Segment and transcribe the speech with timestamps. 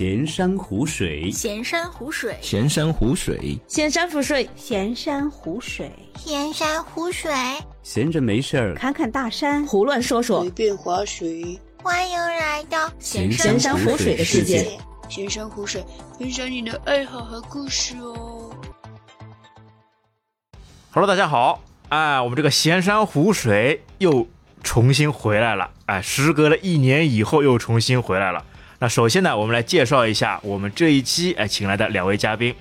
[0.00, 7.30] 闲山湖水，闲山湖水，闲山湖水，闲山湖水，闲山湖水，闲山湖水。
[7.82, 11.60] 闲着没事儿，侃侃大山，胡乱说说，随便划水。
[11.82, 14.78] 欢迎来到闲山湖水的世界。
[15.10, 15.84] 闲山湖水，
[16.18, 18.50] 分享你的爱好和故事哦。
[20.92, 24.26] Hello，大家好，哎，我们这个闲山湖水又
[24.62, 28.46] 重新回来了，哎，时隔了一年以后又重新回来了。
[28.82, 32.54] 那首先呢，我们来介绍一下我们这一期哎请来的两位嘉宾，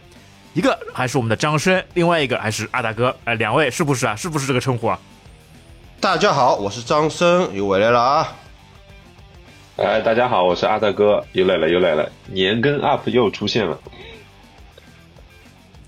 [0.54, 4.14] 一个还是我们的张生，另外一个还是阿大哥，哎，两位是不是啊？
[4.18, 5.00] 是不是这个称呼啊？
[6.02, 8.36] 大家好，我是张生，又回来了啊！
[9.78, 13.80] 哎，大家好，我是阿大哥，又来了又来了，年更 UP 又出现了。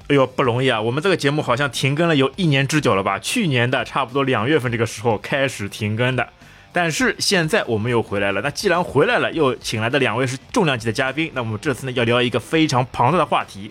[0.07, 0.79] 哎呦，不容易啊！
[0.81, 3.19] 我们这个节目好像停更了有一年之久了吧？
[3.19, 6.29] 去年的差不多两月份这个时候开始停更的。
[6.73, 8.39] 但是现在我们又回来了。
[8.41, 13.69] 那既然回来了，又请来的两位是重量级的嘉宾，那我们这次呢要聊一个非常庞大的话题，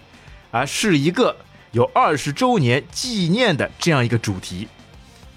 [0.50, 1.34] 啊，是一个
[1.72, 4.69] 有二十周年纪念的这样一个主题。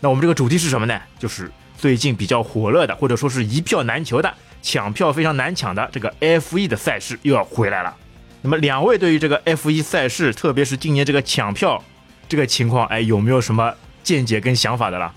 [0.02, 1.02] 那我们这个主题是什么呢？
[1.18, 7.96] 就是最近比较火热的，或者说是一票难求的、抢票非常难抢的这个 F 一的赛事又要回来了。
[8.42, 11.82] 那么两位对于这个 F 一赛事，特别是今年这个抢票
[12.28, 13.74] 这个情况，哎，有没有什么
[14.04, 15.14] 见解跟想法的了？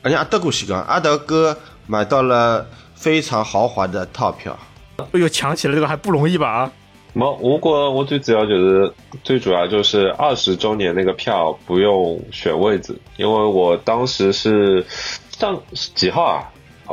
[0.00, 1.60] 而且阿德哥是讲，阿德哥。
[1.86, 4.56] 买到了非常豪华的套票，
[4.98, 6.48] 哎呦，抢起来这个还不容易吧？
[6.48, 6.72] 啊，
[7.14, 7.38] 没？
[7.38, 8.92] 不过我最主要就是
[9.24, 14.84] 最主要就是二十周年那个票不用选位置，因为我当时是
[15.30, 16.46] 上几号啊？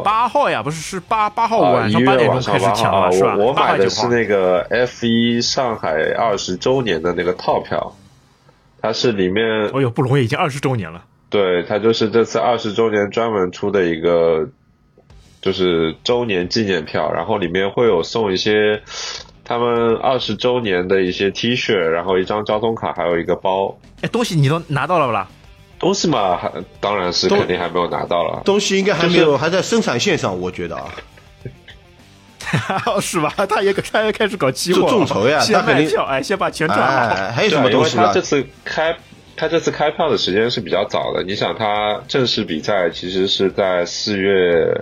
[0.04, 3.10] 八号呀，不是是八八号晚上八点钟开始抢啊？
[3.12, 7.94] 我我买的是那个 F 一上海二十周年的那个套票，
[8.82, 11.04] 它是里面，哎呦，不容易，已经二十周年了。
[11.30, 14.48] 对，它就是这次二十周年专门出的一个。
[15.42, 18.82] 就是周年纪念票，然后里面会有送一些
[19.46, 23.78] 他们二十周年的一些 T 恤，然后一张交通卡，还有一个包。
[24.02, 25.28] 哎，东西你都拿到了不啦？
[25.80, 28.42] 东西嘛，还当然是肯定还没有拿到了。
[28.44, 30.86] 东西应该还没有，还在生产线上，我觉得啊。
[33.00, 33.32] 是吧？
[33.48, 37.32] 他也他也开始搞期货，众筹呀，先卖票，哎，先把钱赚好。
[37.32, 38.98] 还有什么东西他这次开
[39.36, 44.82] 他这次开票的时间是比较早的，你想，他正式比赛其实是在四月。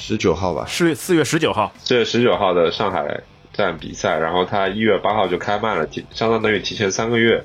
[0.00, 3.20] 十九号吧，是四月十九号，四月十九号的上海
[3.52, 7.44] 站比赛，然后他一月八号就开卖了，提相当于提前三个月。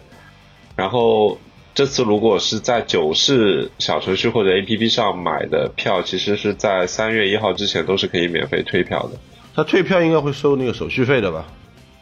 [0.76, 1.40] 然后
[1.74, 9.20] 这次如果是在九市小程序或者 APP 上买的票，其实是在三月一号之前都是可以免费退票的。
[9.56, 11.46] 他退票应该会收那个手续费的吧？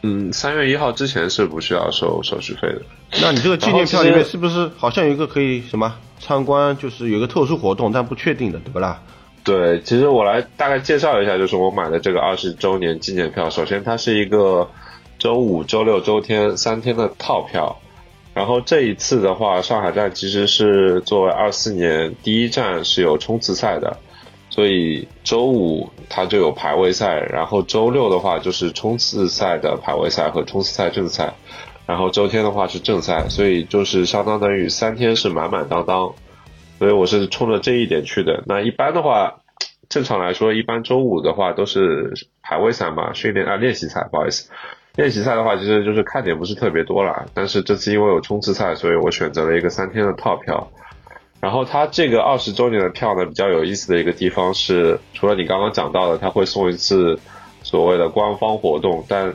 [0.02, 2.82] 嗯，三月一号之前是不需要收手续费的。
[3.22, 9.02] 那你这个纪念票里面是不是好像有一个可以什么参观，就是有个特殊活动，但不确定的，对不啦？
[9.44, 13.50] 对，其实我来大概介绍一下，就是我买的这个二十周年纪念票。
[13.50, 14.70] 首先，它是一个
[15.18, 17.76] 周五、周六、周天三天的套票。
[18.34, 23.98] 然后这一次的话，上海站其实是作为二四年第一站是有冲刺赛的，
[24.48, 31.34] 所以周五它就有排位赛，然后周六的话就是冲刺赛的排位赛和冲刺赛正赛，
[31.84, 36.14] 然后周天的话是正赛，所以就是相当等于三天是满满当当。
[36.82, 38.42] 所以我是冲着这一点去的。
[38.44, 39.36] 那一般的话，
[39.88, 42.12] 正常来说，一般周五的话都是
[42.42, 44.50] 排位赛嘛，训练啊练习赛，不好意思，
[44.96, 47.26] 练习赛的话其实就是看点不是特别多了。
[47.34, 50.72] 但是这次因为有冲刺赛，所以我选择了一个三天的套票。
[51.38, 57.16] 然后它这个二十周年的票呢，比较有意思的一个地方是，除了你刚刚讲到的，它会送一次
[57.62, 59.32] 所谓的官方活动，但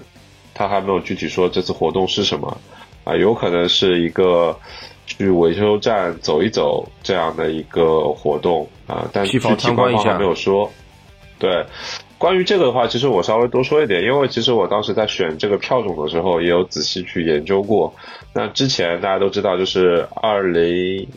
[0.54, 2.58] 它还没有具体说这次活动是什么
[3.06, 4.60] 啊，有可能是一个。
[5.08, 10.70] 去维修站走一走这样的一个活动啊，但具体官方还没有说。
[11.40, 11.66] 对，
[12.18, 17.94] 关于这个的话，其实我稍微多说一点，因为其实我当时在选这个票种的时候，也有仔细去研究过。
[18.34, 21.08] 那之前大家都知道，就是二零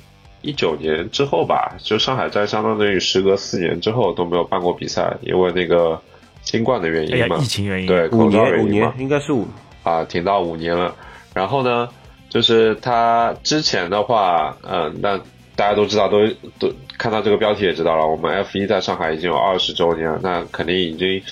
[0.43, 6.01] 一九年之后吧，就上海站相当于时隔四年之后都没有办过比赛，因为那个
[6.43, 9.49] 新冠的原因嘛，疫情原因，对，口罩原因嘛应该是五
[9.83, 10.95] 啊，停到五年了。
[11.33, 11.89] 然后呢？
[12.31, 15.19] 就是他之前的话，嗯，那
[15.57, 16.27] 大家都知道，都
[16.59, 18.07] 都看到这个标题也知道了。
[18.07, 21.23] 我们 F 一在上海已经有二十周年了，那肯定已经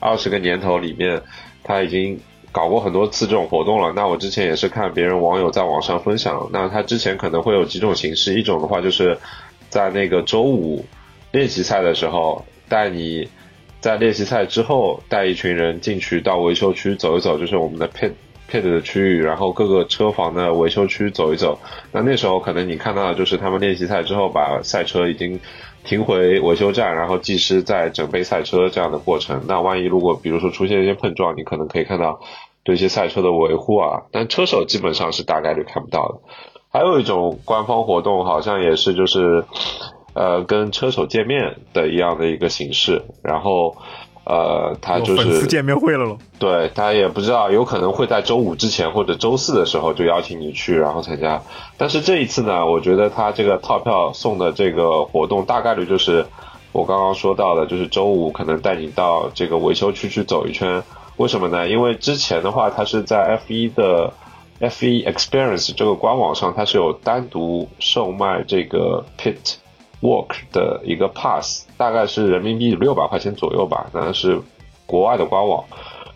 [0.00, 1.22] 二十个年头里面，
[1.62, 2.20] 他已经
[2.52, 3.92] 搞过很多次这种活动了。
[3.94, 9.16] 那我之前也是看别人网友在网上分享，那他之前可能会有几种形式，一种的话就是
[9.68, 10.84] 在那个周五
[11.30, 13.28] 练习赛的时候，带你
[13.80, 18.12] 在练习赛之后带一群人进去到维修区走一走，就是我们的 pit。
[18.50, 21.58] 配置的区域，然后各个车房的维修区走一走。
[21.92, 25.38] 那那时候可能你看到的就是他们练习赛之后把赛车已经
[25.84, 29.42] 停回维修站，然后技师在准备赛车这样的过程。
[29.46, 32.20] 那万一如果比如说出现一些碰撞，你可能可以看到
[32.64, 36.14] 对一些赛车的维护啊，但车手基本上是大概率看不到的。
[36.72, 39.44] 还有一种官方活动，好像也是就是，
[40.14, 43.76] 呃，跟车手见面的一样的一个形式，然后。
[44.24, 46.18] 呃，他就是粉丝见面会了咯。
[46.38, 51.42] 对他也不知道，有可能会在周五之前或者周四的时候就邀请你去，然后参加。
[51.76, 56.26] 但是这一次呢，我觉得他这个套票送的这个活动大概率就是
[56.72, 60.82] 我刚刚说到的，就是周五可能带你到这个维修区去走一圈。
[61.16, 61.68] 为什么呢？
[61.68, 64.12] 因为之前的话，他是在 F1 的
[64.60, 69.56] F1 Experience 这个官网上，它是有单独售卖这个 Pit。
[70.00, 74.40] Work 的一个 pass 大概是人民币六百块钱左右吧，那是
[74.86, 75.64] 国外的官网。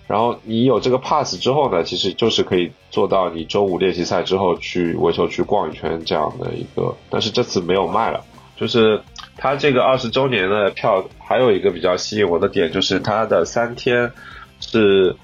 [0.07, 6.95] 然后你有这个 pass 之后呢，其实就是可以做到你周五练习赛之后去维修区逛一圈这样的一个。
[7.09, 8.23] 但是这次没有卖了，
[8.57, 9.01] 就是
[9.39, 14.13] 它这个二十周年的票还有一个比较吸引我的点，就是它的三天
[14.61, 15.17] 是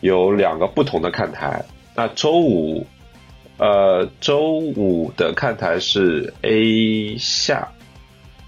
[0.00, 1.64] 有两个不同的看台。
[1.94, 2.86] 那周五，
[3.56, 7.72] 呃，周五的看台是 A 下。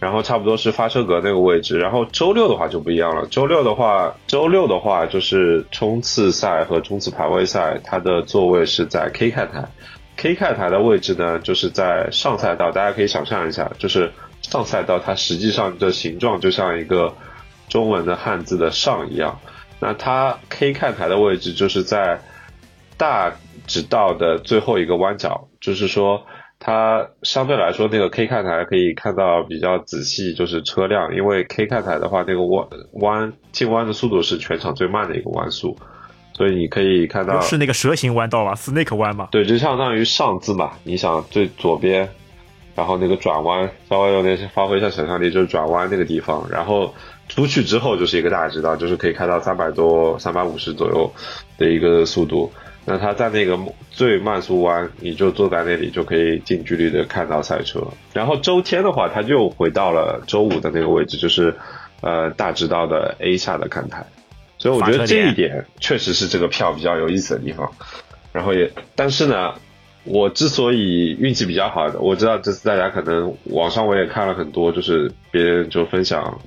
[0.00, 3.26] 然后差不多是发车格那个位置，然后周六的话就不一样了。
[3.26, 9.68] 周六的话，周六的话就是冲刺赛和冲刺排位赛，它的座位是在 K 看台。
[10.16, 17.12] K 看台的位置呢，就是在上赛道，大家可以想象一下，就是上赛道它实际上的形状就像一个
[17.68, 19.40] 中文的汉字的上一样。
[19.80, 22.20] 那它 K 看台的位置就是在
[22.96, 23.32] 大
[23.66, 26.22] 直道的最后一个弯角，就是说。
[26.60, 35.76] 它相对来说，那个 K 看台可以看到比较仔细，就是车辆，因为 K 看台的话，那个弯弯进弯的速度是全场最慢的一个弯速，
[36.34, 39.28] 所以你可以看到是那个蛇形弯道吧，Snake 弯嘛。
[39.30, 40.72] 对，就相当于上字嘛。
[40.82, 42.08] 你想最左边，
[42.74, 46.92] 然后那个转弯，稍微有点发挥一下想象力，就是转弯那个地方，然后
[47.28, 51.08] 出去之后就是一个大直道，就是可以开到三百多、三百五十左右
[51.56, 52.50] 的一个速度。
[52.88, 53.58] 那他在那个
[53.90, 57.86] 最慢速弯，你就坐在那里就可以近距离的看到赛车。
[58.14, 61.54] 然后周天的话，他就回到了周五的那个位置，就是
[62.00, 64.06] 呃大直道的 A 下的看台。
[64.56, 67.70] 所以我觉得这一点确实是这个票比较有意思的地方。
[68.32, 69.54] 然后也，但是呢，
[70.04, 76.40] 我之所以运气比较好的，我知道这次大家可能网上我也看了很多，就是别人就分享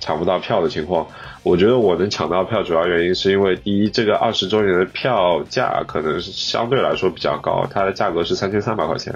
[0.00, 1.06] 抢不到票的情况。
[1.44, 9.12] 我觉得我能抢到票，主要原因是因为第一，这个二十周年的票价可能是相对来说比较高，它的价格是三千三百块钱。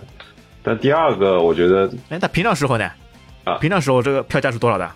[0.64, 2.90] 但第二个，我觉得，哎，那平常时候呢？
[3.44, 4.90] 啊，平常时候这个票价是多少的？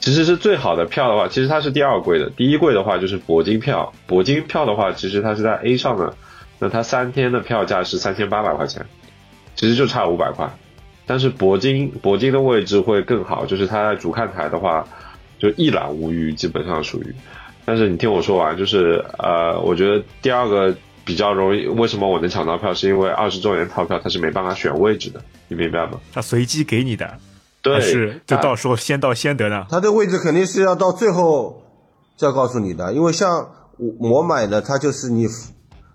[0.00, 3.92] 其实是最好的票的话，其实它是第二贵的，第一贵的话就是铂金票。
[4.08, 6.12] 铂金票的话，其实它是在 A 上的，
[6.58, 8.84] 那它三天的票价是三千八百块钱，
[9.54, 10.50] 其实就差五百块。
[11.06, 14.84] 但是铂金铂金的位置会更好，就是它在主看台的话。
[15.40, 17.14] 就一览无余，基本上属于。
[17.64, 21.66] 但是你听我说完，就是呃，我觉得第二个比较容易。
[21.66, 22.74] 为什么我能抢到票？
[22.74, 26.00] 是因为二十周年套票它是没办法选位置的，你明白吗？
[26.12, 27.18] 它随机给你的，
[27.62, 29.66] 对，是就到时候先到先得呢。
[29.70, 31.62] 它的位置肯定是要到最后
[32.16, 35.28] 再告诉你的，因为像我我买的，它就是你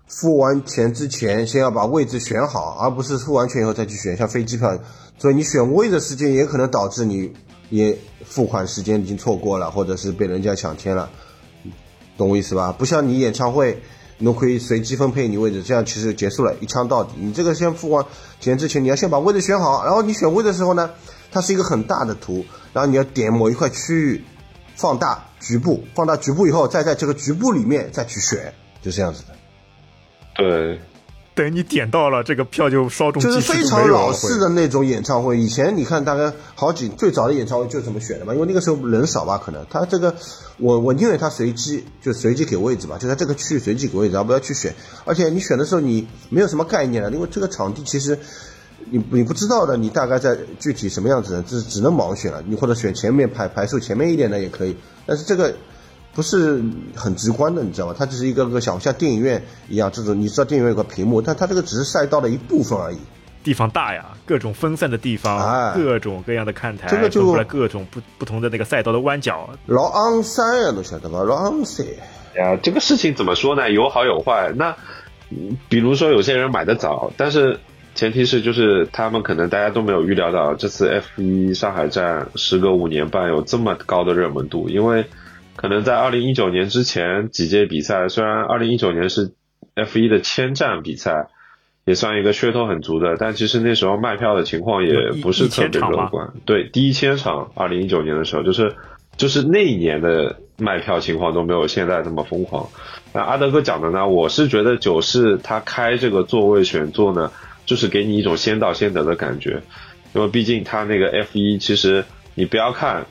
[0.06, 4.16] 付完钱之前先要把位置选好，而不是付完钱以后再去选。
[4.16, 4.78] 像飞机票，
[5.18, 7.32] 所以你选位的时间也可能导致你。
[7.70, 11.10] 也付款时间已经错过了，或者是被人家抢签了，
[12.16, 12.72] 懂我意思吧？
[12.72, 13.80] 不像你演唱会，
[14.18, 17.14] 你都可以随机分配你位置，这样其实结束了，一枪到底。
[17.18, 18.04] 你这个先付完
[18.40, 20.90] 钱之前，你要先把位置选好，然后你选位的时候呢，
[21.30, 24.24] 它是一个很大的图，然后你要点某一块区域，
[24.74, 29.34] 放大局部，放大局部以后，再在这个局部里面再去选，就这样子的。
[30.34, 30.80] 对。
[31.36, 35.38] 等你点到了，这个票就稍纵就是非常老式的那种演唱会。
[35.38, 40.14] 以前你看，大概好几最早的演唱会就这么选的嘛，因为那个时候人少吧，可能他这个
[40.56, 44.74] 我我宁愿他随机就随机给位置吧，就在这个区域随机给位置，而不要去选。
[45.04, 48.18] 而且你选的时候你没有什么概念了，因为这个场地其实
[48.90, 52.42] 你你不知道的，你大概在具体什么样子，只只能盲选了。
[52.46, 54.74] 你或者选前面排排数前面一点的也可以，
[55.04, 55.54] 但是这个。
[56.16, 56.62] 不是
[56.94, 57.94] 很直观的，你知道吗？
[57.96, 62.96] 它只是一个个小像电影院一样，这种你知道电影院有个屏幕，但它这个只是赛道的一部分而已。
[63.44, 69.50] 地方大呀，各种分散的地方，各种各样的看台，这个就各种不不同的那个赛道的弯角。
[69.66, 71.22] 老昂山呀，都晓得吧？
[71.22, 71.86] 老昂山
[72.34, 73.70] 呀，这个事情怎么说呢？
[73.70, 74.54] 有好有坏。
[74.56, 74.74] 那
[75.68, 77.60] 比如说有些人买的早，但是
[77.94, 85.04] 前提是就是他们可能大家都没有预料到这次 F 一上海站时隔五年半有这么高的热门度，因为。
[85.56, 89.32] 可能在二零一九年之前几届比赛，虽然二零一九年是
[89.74, 91.28] F 一的千站比赛，
[91.84, 96.32] 也算一个噱头很足的，但其实那时候卖票的情况也不是特别乐观。
[96.44, 98.74] 对，第一千场，二零一九年的时候，就是
[99.16, 102.68] 就是那一年的卖票情况都没有现在这么疯狂。
[103.12, 107.30] 那阿德哥讲的呢，我是觉得九世他开这个座位选座呢，
[107.64, 109.62] 就是给你一种先到先得的感觉，
[110.12, 113.06] 因为毕竟他那个 F 一，其实你不要看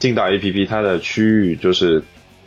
[0.00, 2.02] 进到 A P P 它的区域就是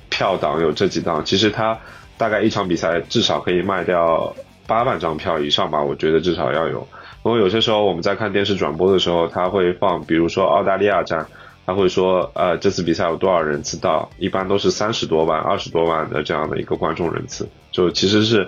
[0.09, 1.79] 票档有这几档，其实它
[2.17, 4.35] 大概一场比赛至少可以卖掉
[4.67, 6.85] 八万张票以上吧，我觉得至少要有。
[7.23, 11.25] 因为有些时候我们在看电视转播的时候，他会放，比如说澳大利亚站，
[11.65, 18.45] 他会说，呃，这次比赛有多少人次到，一般都是三十多万、二十多万的这样的一个观众人次，就其实是，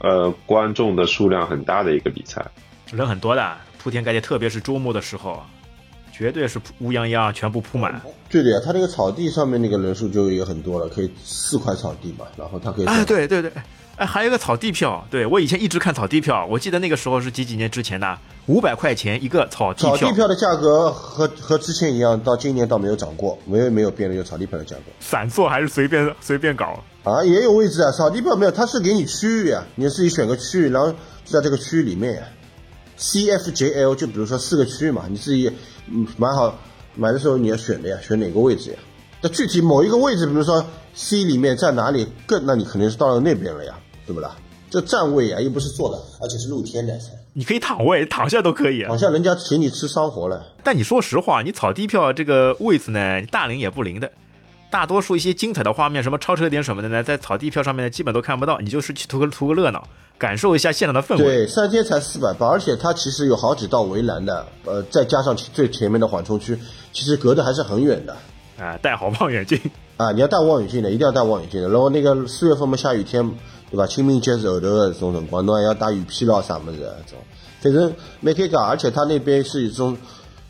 [0.00, 2.44] 呃，观众的数量很大的一个比赛。
[2.92, 5.42] 人很多的，铺天盖地，特别是周末的时候，
[6.12, 8.00] 绝对是乌泱泱，全部铺满。
[8.28, 13.50] 对的呀，他这个草地上面那个人数就也很多了，可以四块草地嘛，然后他可以哎，对对对，
[13.96, 24.82] 哎，还有个草地票，对我以前一直看草地票，我记得那个时候是几几年之前的，五百块钱一个草地票，草地票的价格和和之前一样，到今年倒没有涨过，没有没有变了，有草地票的价格。
[25.00, 27.24] 散座还是随便随便搞啊？
[27.24, 30.90] 也有位置啊，草地票没有，它是给你区域啊，你自己选个区域，然后
[31.24, 32.22] 就在这个区域里面呀。
[33.02, 35.50] C F J L 就比如说四个区域嘛，你自己
[35.88, 36.56] 嗯买好
[36.94, 38.78] 买的时候你要选的呀，选哪个位置呀？
[39.20, 43.74] 那具体某一个位置，比如说 C 里面在哪里更，那你肯定是到了那边了呀，
[44.06, 44.36] 对不啦？
[44.70, 46.96] 这站位啊，又不是坐的，而且是露天的，
[47.32, 48.84] 你可以躺位，躺下都可以。
[48.84, 50.46] 躺下人家请你吃烧活了。
[50.62, 54.10] 但你说实话，你草地票这个位置呢，大灵也不灵的。
[54.70, 58.58] 大多数一些精彩的画面，什么超车点什么的呢，在草地票上面呢，基本都看不到。
[58.60, 59.86] 你就是去图个图个热闹，
[60.22, 61.24] 感受一下现场的氛围。
[61.24, 66.56] 对，三天才四百八，而且它其实有好几道围栏的，呃，再加上最前面的缓冲区，
[66.92, 68.16] 其实隔得还是很远的。
[68.56, 69.58] 啊，戴好望远镜
[69.96, 70.12] 啊！
[70.12, 71.68] 你要戴望远镜的，一定要戴望远镜的。
[71.68, 73.28] 然后那个四月份嘛，下雨天，
[73.68, 73.84] 对吧？
[73.84, 77.18] 清明节是后头的这种辰光，侬还要带雨披咯啥么子这种。
[77.60, 79.96] 反正没开讲，而且它那边是一种，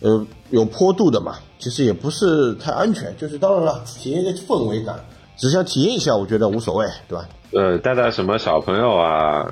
[0.01, 1.37] 呃，有坡度的嘛。
[1.59, 5.03] 其实也不是太安全，就是当然了，体验一个氛围感，
[5.43, 7.25] 只想体验一下，我觉得无所谓，对吧？
[7.53, 9.45] 呃，带带什么小朋友啊，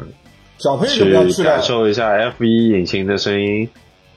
[0.56, 3.68] 小朋友就不要去了，感受一下 F 一引擎的声音。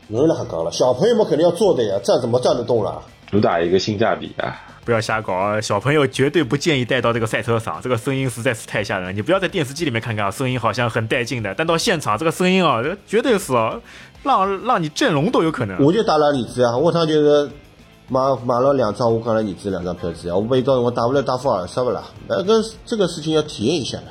[0.08, 3.01] 没了很高了，小朋友们肯定要坐的呀，站怎么站得动了？
[3.32, 4.56] 主打一个性价比啊！
[4.86, 5.60] 不要瞎搞啊！
[5.60, 9.12] 小朋友绝对不建议带到这个赛车场，这个声音实在是太吓人了。
[9.12, 13.80] 你不要在电视机里面看看啊，声音好像很带劲的，但到现场这个声音啊，绝对是啊，
[14.22, 15.84] 让让你震聋都有可能。
[15.84, 17.50] 我就打了例子啊，我他就是。
[18.13, 22.03] 买买了两张，我刚才你这两张票子呀，我没到我打不了打副耳塞不啦？
[22.27, 24.03] 那个这个事情要体验一下的。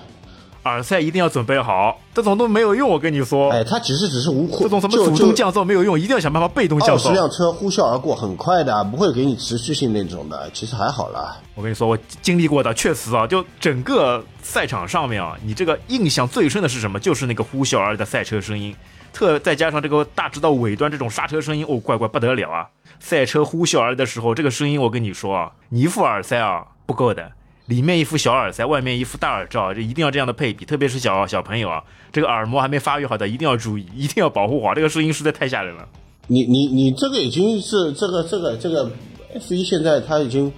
[0.64, 3.50] 耳塞一定要准备好，这种都没有用，我跟你说。
[3.50, 6.92] 哎，它其实只是无这种什么主动降噪没有用，一定要想办法被动降噪。
[6.92, 11.36] 二十辆车呼啸而过，很快的，不会给你持续性那种的，其实还好啦。
[11.56, 17.00] 我跟你说，我经历过的，确实啊，就整个赛场上面啊，你这个印象最深的是什么？
[17.00, 18.72] 就是那个呼啸而来的赛车声音，
[19.12, 22.68] 特再加上这个大直道尾端这种刹车声音，哦，乖乖不得了啊！
[22.98, 27.32] 赛车呼啸而来的时候，这个声音我跟你说啊，你一副耳塞啊不够的，
[27.66, 35.86] 里面一副小耳塞，外面一副大耳罩，这一定要这样的配比，特别是小小朋友啊，这个耳膜还没发育好的，一定要注意， 一定要保护好，这个声音实在太吓人了。
[36.28, 38.90] 你你你这个已经是这个这个这个
[39.34, 40.52] F 一现在它已经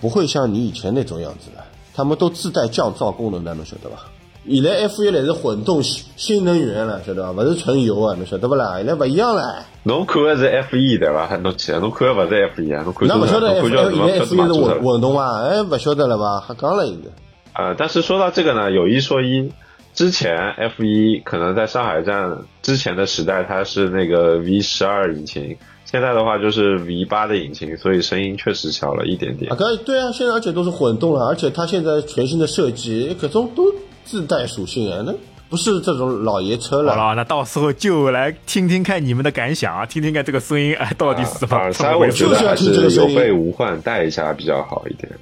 [0.00, 4.04] 不会像你以前那种样子了，他们都自带降噪功能的，侬晓得吧？
[4.48, 7.32] 现在 F 一来是混动新新能源了，晓得吧？
[7.32, 8.74] 不是纯油啊，侬晓得不啦？
[8.76, 9.64] 现在不一样了。
[9.82, 11.28] 侬看的是 F 一对吧？
[11.42, 12.82] 侬去，侬看的不是 F 一啊？
[12.84, 15.42] 侬看那不晓得 F 一现在 F 一是混混动啊？
[15.42, 16.40] 哎，不晓得了吧？
[16.40, 17.10] 还讲了一个。
[17.54, 19.50] 呃，但是说到这个呢，有一说一，
[19.94, 29.52] 之前 F 一可能在上海站之前的时代，它是那个 V 十二引擎，现在的话就是 V 八的引擎，所以声音确实小了一点点。
[29.52, 33.64] 啊，对啊，现在而且都是混动了，而且它现在全新的设计，各种都。
[34.06, 35.12] 自带属性啊，那
[35.50, 36.94] 不是这种老爷车了。
[36.94, 41.56] 好了，那到时候就来听听看你们的感想啊，听听看这个声音哎到底是怎么。
[41.56, 45.12] 耳塞我觉得还是有备无患，带一下比较好一点。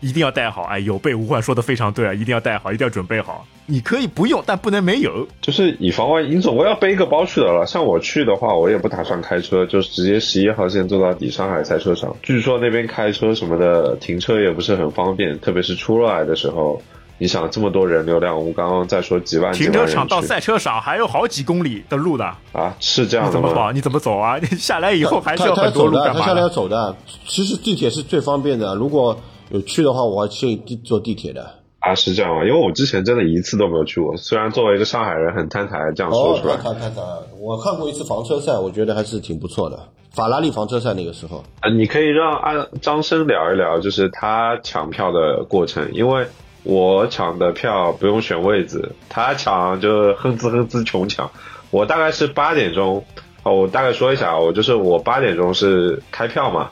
[0.00, 3.46] 一定要带好，哎，有备无患说的非常对啊，一定要带好，一定要准备好。
[3.66, 5.28] 你可以不用，但不能没有。
[5.42, 7.66] 就是以防万一，你总归要背一个包去的了。
[7.66, 12.16] 像我去的话，我也不打算开车，就直接十一号线坐到底上海赛车场。
[12.22, 16.80] 据说那边开车什么的，停车也不是很方便，特别是出来的时候。
[17.20, 23.42] 你想这么多人流量，我们刚刚在说几万停车场到赛车场还有好几公里的路的啊，是这样的吗？
[23.42, 23.72] 你怎么跑？
[23.72, 24.38] 你怎么走啊？
[24.38, 26.14] 你 下来以后还是要很多路的。
[26.14, 26.96] 他下来要走的。
[27.26, 28.74] 其实地铁是最方便的。
[28.74, 29.14] 如果
[29.50, 31.56] 有去的话，我建议地坐地铁的。
[31.80, 32.42] 啊，是这样吗？
[32.42, 34.16] 因为我之前真的一次都没有去过。
[34.16, 36.56] 虽然作为一个上海人，很摊台这样说出来。
[36.56, 37.04] 看看看，
[37.38, 39.78] 我看过一次房车赛，我觉得还是挺不错的。
[40.12, 46.26] 法拉利房车赛那个时候啊，你可以让阿张生聊一聊，就是他抢票的过程，因为。
[46.62, 51.30] 我抢的票不用选位置，他抢就哼哧哼哧穷抢。
[51.70, 53.04] 我大概是八点钟，
[53.42, 56.70] 哦，我大概说一下，我就是我八点钟是开票嘛，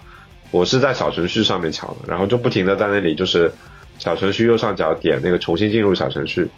[0.51, 3.53] 我是在小程序上面抢的，然后就不停的在那里就是
[3.99, 6.51] 小程序右上角点那个重新进入小程序。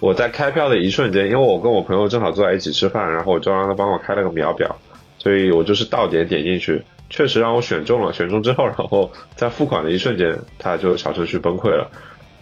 [0.00, 4.76] 我在开票的一瞬间，因为我跟我朋友正好坐在一起吃饭，然后我就让他帮我开了个秒表，
[5.18, 8.12] 所以我就是到点点进去，确实让我选中了。
[8.12, 11.90] 选中之后，然后在付款的一瞬间，他就小程序崩溃了。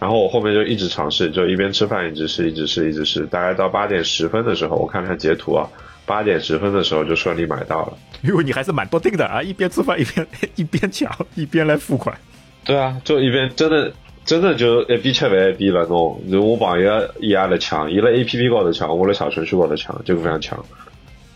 [0.01, 3.23] 然后我后面就一直尝试，就一边吃饭一直试，一直试，一直试。
[3.27, 5.69] 大概到八点十分的时候，我看看截图啊，
[6.07, 7.93] 八点十分的时候就顺利买到了。
[8.23, 12.17] 因为你还是蛮多定的啊，一边吃饭一边一边抢，一边来付款。
[12.65, 13.93] 对啊，就一边真的
[14.25, 16.19] 真的就一边吃饭一边来弄。
[16.31, 20.65] 就我朋友伊也来抢，伊辣 A P P 高头抢，我辣小程序高头抢，就非常抢。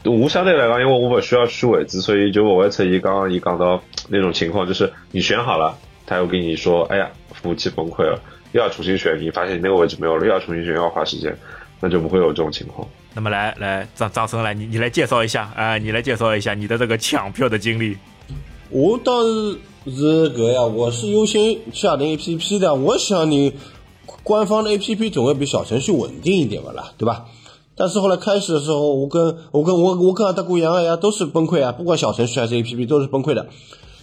[0.06, 3.80] 我相对来讲，因为我不需要输位置，所以就不会出伊刚刚伊讲到
[4.10, 8.20] 那种情况，就是你选好了，他又跟你说，哎呀，服务器崩溃了，
[8.56, 11.38] 又要重新选，你发现你那个位置没有了，又要重新选，又要花时间，
[11.82, 12.88] 那就不会有这种情况。
[13.14, 17.98] 那么来来，张张生来，你你来介绍一下啊、你来介绍一下你的这个抢票的经历。
[18.70, 23.54] 我当时是搿呀，我是优先下的 A P P 的，我想你
[24.24, 27.26] 官方的 A P P 总会比小程序稳定一点吧啦，对吧？
[27.76, 33.48] 但是后来开始的时候，我跟我跟我我跟大姑一样呀，都是崩溃啊，不管小程序还是 A P P 都是崩溃的。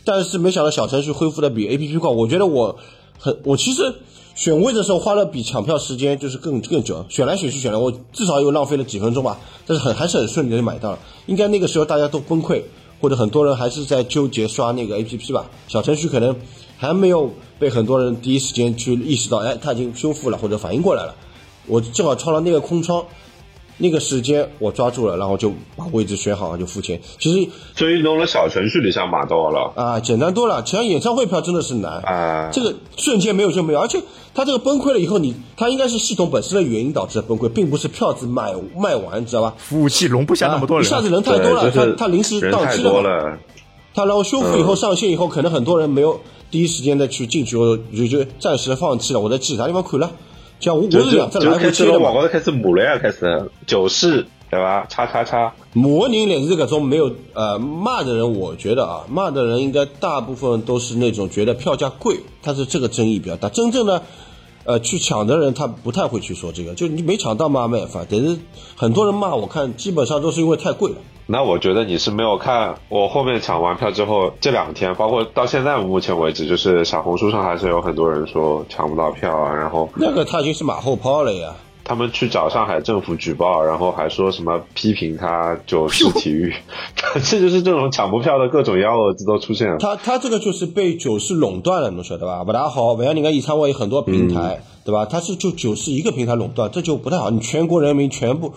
[0.05, 2.79] 但是没想到小程序恢复的比 A P P 快，我觉得我
[3.19, 3.95] 很我其实
[4.35, 10.99] 选位的时候花了比抢票时间就是更更久，选来选去选来，我至少又浪费了几分钟吧，但是很还是很顺利的就买到了。
[11.27, 12.63] 应该那个时候大家都崩溃，
[13.01, 16.35] 或者很多人还是在纠结刷那个 A P P 吧，小程序可能
[16.79, 21.15] 还没有被很多人第一时间去意识到，哎，它已经修复了或者反应过来了。
[21.67, 23.05] 我正好抄了那个空窗，
[23.79, 27.01] 那个时间我抓住了，然后就把位置选好就付钱。
[27.19, 30.63] 其实所以弄了小程序里向买到了啊，简单多了。
[30.63, 34.01] 抢演唱会票真的是难啊这个瞬间没有就没有，而且
[34.35, 39.55] 它这个崩溃了以后，你它应该是系统本身的原因导致的崩溃，并不是票子卖卖完，知道吧？
[39.59, 43.39] 服务器容不下那么多人，啊一下子人太多了，对，就是它它临时宕机了。
[43.95, 46.19] 它然后修复以后上线以后，可能很多人没有
[46.51, 49.21] 第一时间的去进去，我就就暂时放弃了。
[49.21, 50.11] 我在其他地方看了，
[50.63, 52.15] 像我我就是两次来回切的嘛往。
[52.15, 54.87] 高头开始骂了呀，开始九四对吧？
[54.89, 63.49] 叉叉叉，骂人也是搿种没有呃骂的人，我觉得啊，骂的人应该大部分都是那种觉得票价贵，但是这个争议比较大。
[63.49, 64.03] 真正的
[64.65, 68.01] 呃去抢的人，他不太会去说这个，就你没抢到嘛没办法。
[68.09, 68.39] 但是
[68.77, 70.97] 很多人骂，我看基本上都是因为太贵了。
[71.27, 81.55] 那我觉得你是没有看我后面抢完票之后这两天，包括到现在目前为止，就是小红书上还是有很多人说抢不到票啊，然后那个他已经是马后炮了呀。
[81.85, 86.55] 他们去找上海政府举报，然后还说什么批评他九市体育，
[87.25, 89.79] 这就是这种抢不票的各种幺蛾子都出现了。
[89.79, 92.45] 他他这个就是被九市垄断了，侬晓得吧？
[92.45, 92.95] 不大好。
[92.95, 95.07] 不像人家演唱会有很多平台，对吧？
[95.07, 97.31] 他是就九市一个平台垄断，这就不太好。
[97.31, 98.53] 你全国人民全部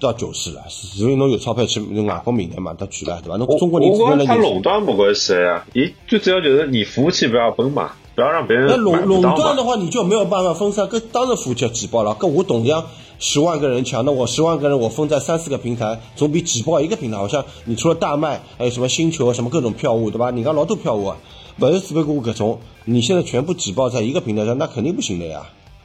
[0.00, 3.36] 到九市了，所以侬有钞票去外国名单嘛，他去了，对吧？
[3.36, 9.00] 侬中国人我光他只能来垄断不关系呀，咦，最主要就是你服务器不要崩嘛，不要让别人那垄。
[9.06, 12.14] 垄断的话，你就没有办法分散，跟当然服务器要挤爆了。
[12.14, 12.84] 跟我懂这样
[13.18, 17.28] 十万个人抢，那我十万个人我分在三四个平台，总比挤爆一个平台好。
[17.28, 20.30] 像你除了大麦，还有什么星球，什么各种票务，对吧？
[20.30, 21.16] 你看老多票务啊，
[21.58, 25.42] 不是只不过搿种，你现在全部挤爆在一个平台上，那肯定不行的呀。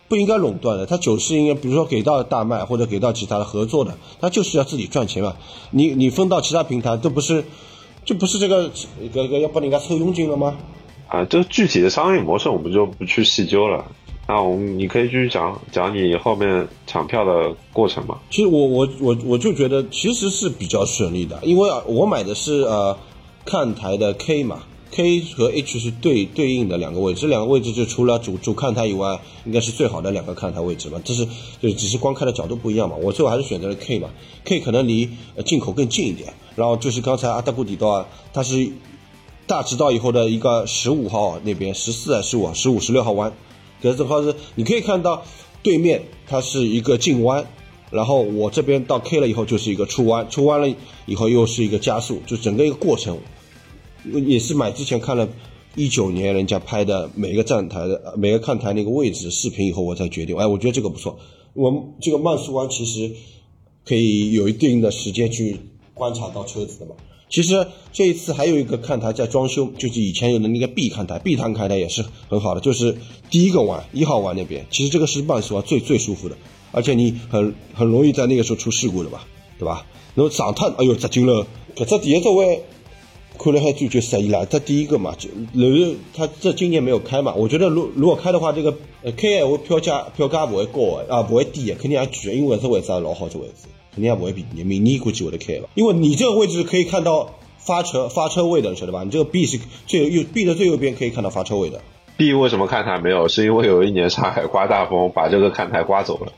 [0.07, 5.35] 不应该垄断的，他九是应该，比如说给到大麦或者给到其他的合作的，他就是要自己赚钱嘛。
[5.71, 7.43] 你你分到其他平台，都不是，
[8.03, 8.69] 就不是这个
[9.13, 10.55] 这个要帮人家抽佣金了吗？
[11.08, 13.86] 啊，这具体的商业模式我们就不去细究了。
[14.28, 18.18] 那我们你可以继续讲讲你后面抢票的过程嘛？
[18.32, 22.98] 其实我我我我就觉得其实是比较顺利的，因为我买的是呃
[23.46, 31.00] 看台的 K 嘛，K 和 H 是对对应的两个位置，这两个位置就除了主主看台以外，应该是最好的两个看台位置嘛。
[31.06, 31.28] 这是
[31.62, 32.96] 就只是光看的角度不一样嘛。
[32.96, 34.10] 我最后还是选择了 K 嘛
[34.44, 35.08] ，K 可能离
[35.46, 36.34] 进口更近一点。
[36.56, 38.72] 然后就是刚才阿达古提到啊，它是
[39.47, 43.31] 大直道以后的一个十五号那边，十四还是十五、十五、十六号弯。
[43.81, 45.23] 可是这块是你可以看到
[45.62, 47.45] 对面它是一个进弯，
[47.91, 53.19] 然后我这边到 K 了以后就是一个出弯，出弯了以后又是一个加速，就整个一个过程，
[54.03, 55.27] 也是买之前看了
[55.75, 61.19] 一九年人家拍的每个站台的每个看台那个位置视频以后，我才决定，哎，我觉得这个不错。
[61.53, 63.12] 我这个慢速弯其实
[63.86, 65.60] 可以有一定的时间去
[65.93, 66.95] 观察到车子的嘛。
[67.29, 72.95] 其实这一次还有一个看台在装修，就是以前有的那个 B 看台，B 看台也是很好的，就是
[73.29, 76.38] 第一个弯一号弯那边，其实这个是慢速最最舒服的，
[76.71, 79.85] 而且你很很容易在那个时候出事故的吧，对吧？
[80.13, 82.61] 然后上趟，哎呦，砸进了，搿只第一座位
[83.38, 93.67] 看了还就就适意了，这第一个嘛，就然后他这今年没有开嘛，我觉得如如果开的话，这个呃开闲话票价票价不会高啊，不会低，肯定也贵，因为这位置老好这位置。
[93.95, 99.03] 肯定也不会比你明年估计会得开了，因为你这个位置可以看到发车发车位的，晓得吧？
[99.05, 101.81] 你这个 B 是最右 B 的最右边可以看到发车位的。
[102.17, 103.27] B 为什么看台没有？
[103.27, 106.34] 是因为有一年上海刮大风，把这个看台刮走了，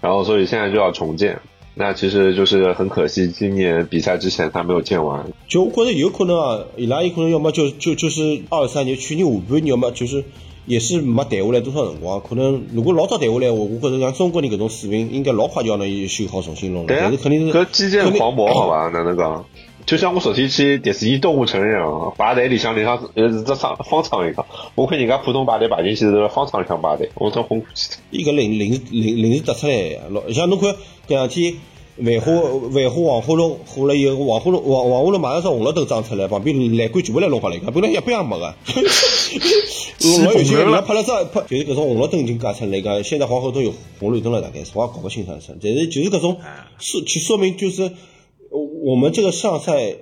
[0.00, 1.40] 然后所以现在就要重建。
[1.74, 5.24] 那其实就是很可惜，今年比赛之前他没有建完。
[5.46, 10.24] 就我觉得有可能啊，伊拉有可能要么就就就是二三年去年下半年，要么就是
[10.68, 12.20] 也是没谈下来多少辰光。
[12.20, 16.94] 可能如果老早谈下来，我我觉着像中国人搿种水平，应该老快就要能修好重新弄了。
[16.96, 18.90] 但是肯定是搿基建肯定黄渤好吧？
[18.92, 19.44] 哪能讲？
[19.86, 27.96] 就像我昨天去迪士尼动物城一样，排队里向里向呃这商方舱一样，我看人家普通排队排进去是方舱里向排队，我真昏过去。
[28.10, 30.76] 伊搿临临临临时搭出来呀，老像侬看搿
[31.08, 31.54] 两天
[32.00, 38.54] 万花万花黄花龙火了以后，黄花龙黄黄花龙马上从红绿灯装出来，旁边栏杆全部来弄好了，本来一边也没个。
[40.24, 46.36] 老有些人家拍了照，拍就是搿种红绿灯已经架出来个，现在黄河都有红绿灯了，大概是我也搞不清爽是，但是就是搿种
[46.78, 49.96] 说去说明就是呃我们这个上赛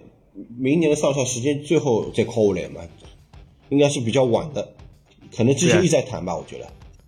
[0.58, 2.82] 明年的上赛时间最后再靠下来嘛，
[3.70, 4.74] 应该是比较晚的，
[5.34, 6.66] 可能之前一直在谈吧，我觉得。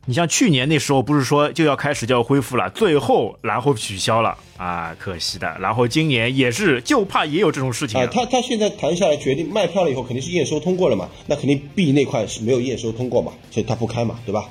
[0.09, 5.55] 你像去年那时候不是说就要开始就要恢复了，最后然后取消了啊，可惜的。
[5.61, 14.49] 然后今年也是就怕也有这种事情啊，他他现在谈下来决定卖票了以后，肯定是验收通过了嘛，那肯定 B 那块是没有验收通过嘛，所以他不开嘛，对吧？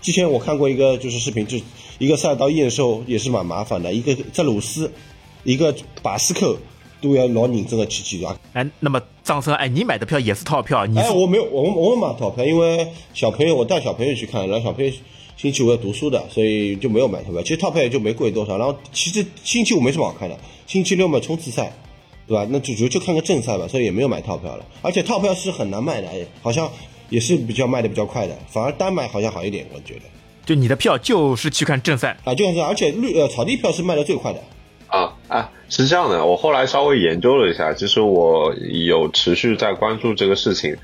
[0.00, 1.58] 之前我看过一个就是视频，就
[1.98, 4.90] 一个赛道验收也是蛮麻烦的，一个在鲁斯，
[5.42, 6.56] 一个巴斯克
[7.08, 8.36] 都要老认真的去记录啊。
[8.54, 14.90] 哎，那么张生，哎，你买的票也是套票，你哎，我没有，我我们买套票，因为小朋友我带小朋友去看，然后小朋友
[15.36, 17.42] 星期五要读书的，所以就没有买套票。
[17.42, 18.56] 其实套票也就没贵多少。
[18.56, 21.72] 然后其实星期五没什么好看的，星期六嘛冲刺赛，
[22.26, 22.46] 对吧？
[22.50, 24.64] 那就就就看个正赛吧，所以也没有买套票了。
[24.80, 26.70] 而且套票是很难卖的，哎好像
[27.10, 30.00] 也是比较卖的比较快的，反而单买好像好一点，我觉得。
[30.46, 34.42] 就你的票就是去看正赛，啊，就是而且绿呃草地票是卖的最快的。
[34.94, 40.76] 啊啊，是这样的，我后来稍微研究了一下，其实我有持续在关注这个事情。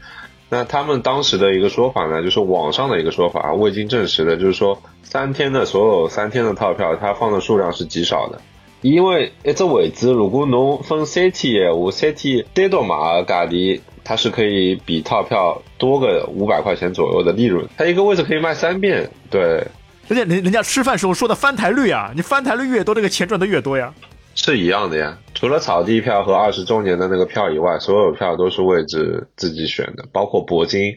[0.48, 8.40] 那他们当时的一个说法呢，就是网上的一个说法，未经证实的，就是说三天的所有三天的套票，它放的数量是极少的。
[8.80, 17.68] 因为一只位置，如果侬分三天的话，三天单独买的价钿，它是可以比套票多个五百块钱左右的利润。
[17.76, 19.64] 它一个位置可以卖三遍，对，
[20.10, 23.94] 人家人人家吃饭时候说的翻台率啊，你翻台率越多，这个钱赚的越多呀。
[24.34, 30.96] 是一样的呀，除了草地票和二十周年的那个票以外，所有票都是位置自己选的，包括铂金，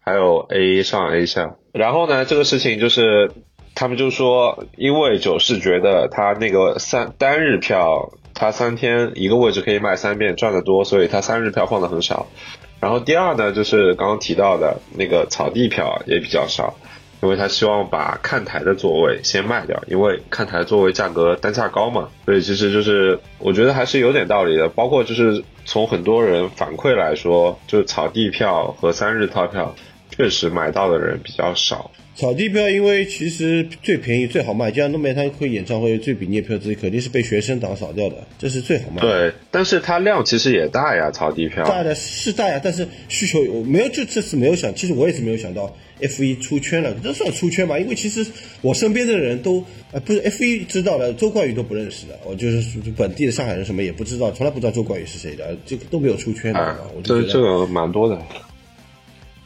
[0.00, 1.56] 还有 A 上 A 下。
[1.72, 3.32] 然后呢，这个事情就是
[3.74, 12.28] 他们就说，因为九世觉得他那个三单日票，他三天一个位置可以卖三遍，赚得多，所以他三日票放的很少。
[12.78, 16.74] 然后第二呢，就是刚刚提到的那个草地票也比较少。
[17.22, 24.68] 因为他希望把看台的座位先卖掉，因为看台座位价格单价高嘛，所以其实就是我觉得还是有点道理的。
[24.68, 29.72] 包括就是从很多人反馈来说，就是草地票和三日套票
[30.16, 31.90] 确实买到的人比较少。
[32.14, 39.30] 草地票因为其实最便宜最好卖，就像侬每趟看演唱会最便宜的票子肯定是被学生党扫掉的，这是最好卖的。
[39.30, 41.64] 对，但是它量其实也大呀，草地票。
[41.64, 43.88] 大的是大呀，但是需求有没有？
[43.88, 47.78] 就这次没有想，其实我也是没有想到 F 一出圈了，这算出圈吧？
[47.78, 48.26] 因为其实
[48.60, 56.60] 我身边的人都呃不是 F 一知道的，周冠宇都不认识的，我就是本地的上海人什么也不知道，从来不知道周冠宇是谁的，这个都没有出圈的。
[56.60, 58.20] 啊我，就觉得这这个蛮多的。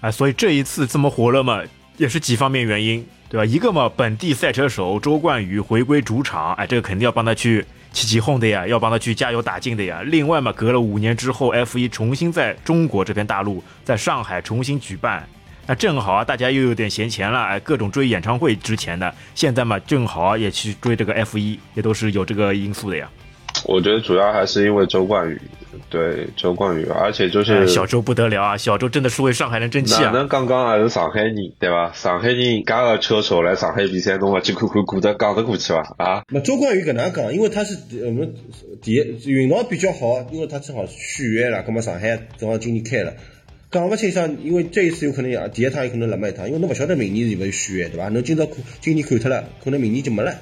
[0.06, 1.60] 啊，所以这一次这么火热嘛，
[1.96, 3.44] 也是几方面原因，对吧？
[3.44, 10.02] 一个嘛，本地赛车手周冠宇回归主场，哎，这个肯定要帮他去起起哄的呀，要帮他去加油打劲的呀。
[10.04, 15.28] 另外嘛，隔了五年之后，F 一重新在中国这片大陆，在上海重新举办，
[15.66, 23.10] 那正好啊，大家又有点闲钱了，哎，各种追演唱会之前的，现在嘛，正好也去追这个 F 一，也都是有这个因素的呀。
[23.64, 25.40] 我觉得主要还是因为周冠宇，
[25.88, 30.06] 对周冠宇，而且就是、小周不得了啊，小周真的是为上海人争气啊。
[30.06, 31.92] 哪能刚刚还是上海人，对吧？
[31.94, 35.94] 上海人家个车手来上海比赛，侬勿去看看，过得讲得过去伐？
[35.98, 38.34] 啊，那周冠宇搿能讲，因为他是我们
[38.82, 43.14] 第一运道比较好，因为他正好续约了，葛么上海正好今年开了。
[43.70, 48.08] 讲勿清爽，因为这一次有可能也第一趟有可能辣么一趟，因为侬勿晓得明年是勿是续约，对伐？
[48.08, 50.34] 侬今朝看今年看脱了，可能明年就没了。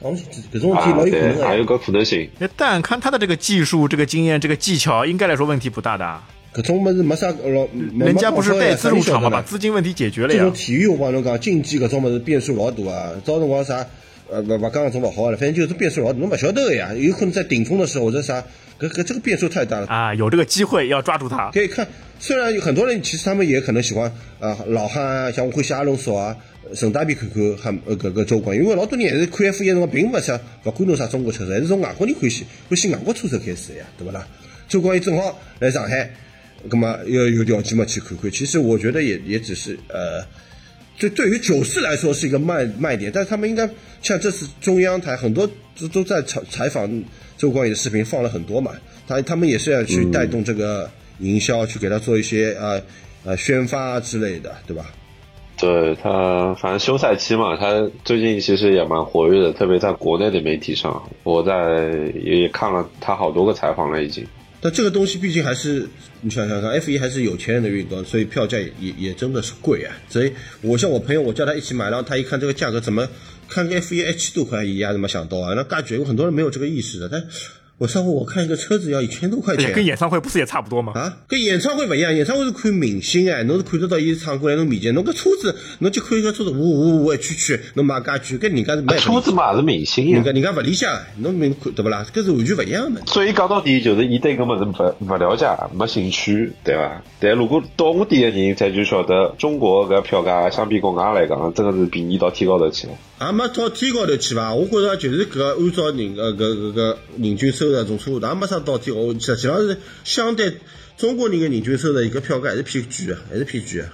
[0.00, 1.78] 讲勿清搿种事体啊老有可能对，还有个。
[1.78, 2.28] 可能性。
[2.38, 6.22] 那但看他的这个技术、这个经验、这个技巧，应该来说问题不大的啊。
[6.54, 7.68] 搿种物事没啥老，
[8.04, 9.42] 人家不是带资入场嘛，把？
[9.42, 10.52] 资金问题解决了呀这种。
[10.52, 13.86] 体育我帮侬讲，竞技搿种物事变数老大啊，到辰光啥，
[14.30, 18.42] 呃，勿勿讲搿种勿好了，反正就是变数老大，侬勿晓得个呀，有可能在顶峰的时候或者啥，
[18.80, 19.86] 搿搿这个变数太大了。
[19.86, 21.50] 啊，有这个机会要抓住他。
[21.52, 21.86] 可以看，
[22.18, 26.34] 虽然有很多人其实他们也可能喜欢啊、老汉啊，像我欢喜阿隆索啊，
[26.74, 34.26] 顺带便看看汉呃搿个周冠，因为老多人还是看 F 一辰光并勿啥勿管侬啥中国车手，还是从外国人欢喜欢喜外国车手开始的呀，对勿啦？
[34.68, 36.10] 周光宇正好来上海，
[36.64, 38.30] 那么有有条件嘛去看看。
[38.30, 40.22] 其实我觉得也也只是呃，
[40.98, 43.68] 就对于九四来说是一个卖卖点，但是他们应该
[44.02, 47.02] 像这次中央台很多都都在采采访
[47.38, 48.72] 周光宇的视频放了很多嘛，
[49.06, 52.82] 他他们也是要去带动这个营销，去给他做一些呃
[53.24, 54.92] 呃宣发之类的，对吧？
[55.58, 61.82] 对他，反正休赛期嘛，他最近其实也蛮活跃的，特别在国内的媒体上，我在
[62.22, 64.24] 也看了他好多个采访了，已经。
[64.60, 65.88] 但这个东西毕竟还是
[66.20, 69.94] 你想想看，F 一还是有钱人的运动，所以票价也也真的是贵啊。
[70.08, 73.08] 所以我像我朋友，我叫他一起买，然后他一看这个价格，怎么
[73.48, 75.54] 看个 F 一 H 都可以一样，怎么想到啊？
[75.56, 77.24] 那感觉有很多人没有这个意识的，但。
[77.78, 80.92] 我上回我看一个车子要一千多块钱，跟演唱会不是也差不多吗？
[80.96, 92.04] 啊，跟演唱会不一样，演唱会是看明星哎，侬是看得到伊唱过来侬面前，侬个车子侬就看一个车子呜呜呜一圈圈，侬买家具跟人家是买车子嘛是明星呀，人家人家不理想，侬明看对不啦？
[92.12, 93.00] 搿是完全不一样的。
[93.06, 97.00] 所以讲到底就是伊对搿物事不不了解，没兴趣，对伐？
[97.20, 102.92] 但如果到我底的人，才就晓得中国搿票价相比国外来讲，真的是便宜到天高头去了。
[103.20, 104.54] 也没到天高头去吧？
[104.54, 109.12] 我觉着就是搿按照人呃搿搿个人均收入种差不多，也没啥到天高。
[109.18, 110.54] 实际上是相对
[110.96, 113.88] 中国人的人均收入，一个票价还是偏贵啊，还是偏贵啊。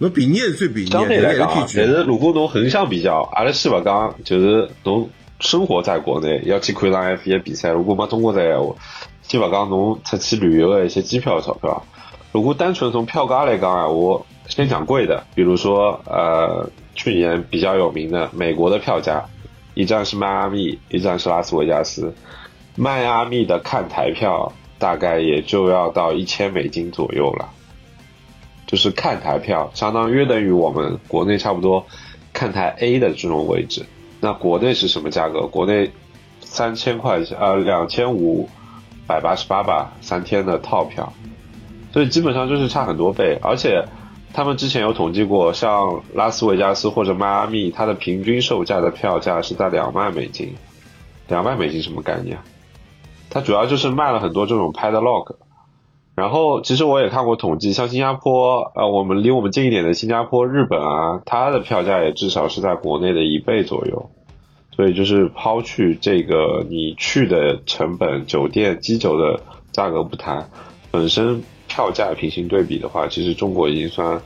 [0.00, 8.74] 侬便宜还是最便宜，相对来讲，但是如果侬横向比较，阿拉先勿讲，就是侬生活在国内要去看场 F 一比赛，如果没通过这闲话，
[9.22, 11.84] 先勿讲侬出去旅游的一些机票钞票，
[12.32, 16.68] 如果单纯从票价来讲啊，我先讲贵的，比如说呃。
[17.00, 19.24] 去年比较有名的美国的票价，
[19.74, 22.12] 一站是迈阿密，一站是拉斯维加斯。
[22.74, 27.50] 迈阿密的看台票大概也就要到一千美金左右了，
[28.66, 31.86] 就是看台票，相当约等于我们国内差不多
[32.32, 33.86] 看台 A 的这种位置。
[34.18, 35.46] 那国内是什么价格？
[35.46, 35.92] 国内
[36.40, 38.48] 三千块钱，呃，两千五
[39.06, 41.12] 百八十八吧，三天的套票，
[41.92, 43.84] 所以基本上就是差很多倍，而且。
[44.32, 50.54] 他们之前有统计过，像拉斯维加斯或者迈阿密，它的平均售价的票价是在两万美金。
[51.28, 52.38] 两万美金什么概念？
[53.30, 55.36] 它主要就是卖了很多这种 padlock。
[56.14, 64.10] 然后，其实我也看过统计，像新加坡，呃，我们离我们近一点的新加坡、日本啊，它的票价也至少是在国内的一倍左右。
[64.76, 69.40] 所以，就是抛去这个你去的成本、酒店、机酒的
[69.72, 70.48] 价格不谈，
[70.90, 71.42] 本身。
[71.78, 74.20] 票价平行对比的话，其实中国已经算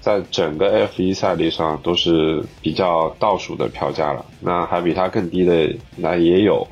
[0.00, 4.24] 在整个 F 一赛历上都是比较倒数的票价了。
[4.40, 6.66] 那还比它更低的，那也有，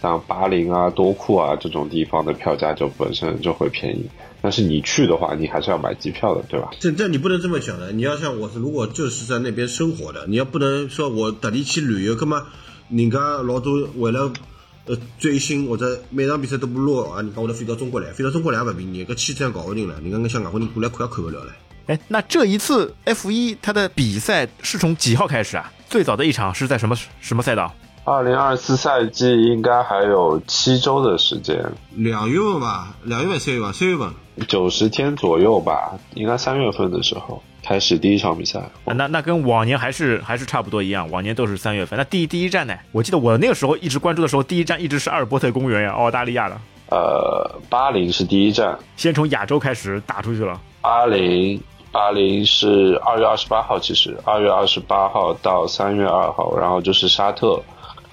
[0.00, 4.08] 像巴林啊、多库啊这种地方的票价就本身就会便宜。
[4.40, 6.70] 但是你去的话，你还是要买机票的，对吧？
[6.78, 7.90] 这这你不能这么讲的。
[7.90, 12.46] 你要像我，如果就是在那边生活的，你要不能说我特地去旅游，干嘛
[12.88, 14.32] 人家老多为了。
[14.86, 17.22] 呃，追星或者每场比赛都不落啊！
[17.22, 19.94] 你讲我得飞到中国来，飞到中国来也不便宜，搿签证搞不定了。
[20.02, 21.52] 你看看像外国人过来看也看不了了。
[21.86, 25.72] 哎，那这一次 F 一它的比赛是从几号开始啊？
[25.88, 27.74] 最早的一场是在什么什么赛道？
[28.04, 31.64] 二零二四赛季应该还有七周的时间。
[31.96, 34.10] 两月份吧，两月份、三月份、三月份，
[34.46, 37.42] 九十天左右吧，应该三月份的时候。
[37.64, 41.98] 开始第一场比赛，那那跟往年还是还是差不多一样，往年都是三月份。
[41.98, 42.76] 那第第一站呢？
[42.92, 46.56] 我记得我那个时候一直关注的时候，第一站一直是阿尔伯特公园呀，澳大利亚的。
[46.90, 50.60] 呃，巴林是第一站，先从亚洲开始打出去了。
[50.82, 51.58] 巴林，
[51.90, 57.62] 巴林是二月二十八号，其实二月二十八号到三月二号，然后就是沙特。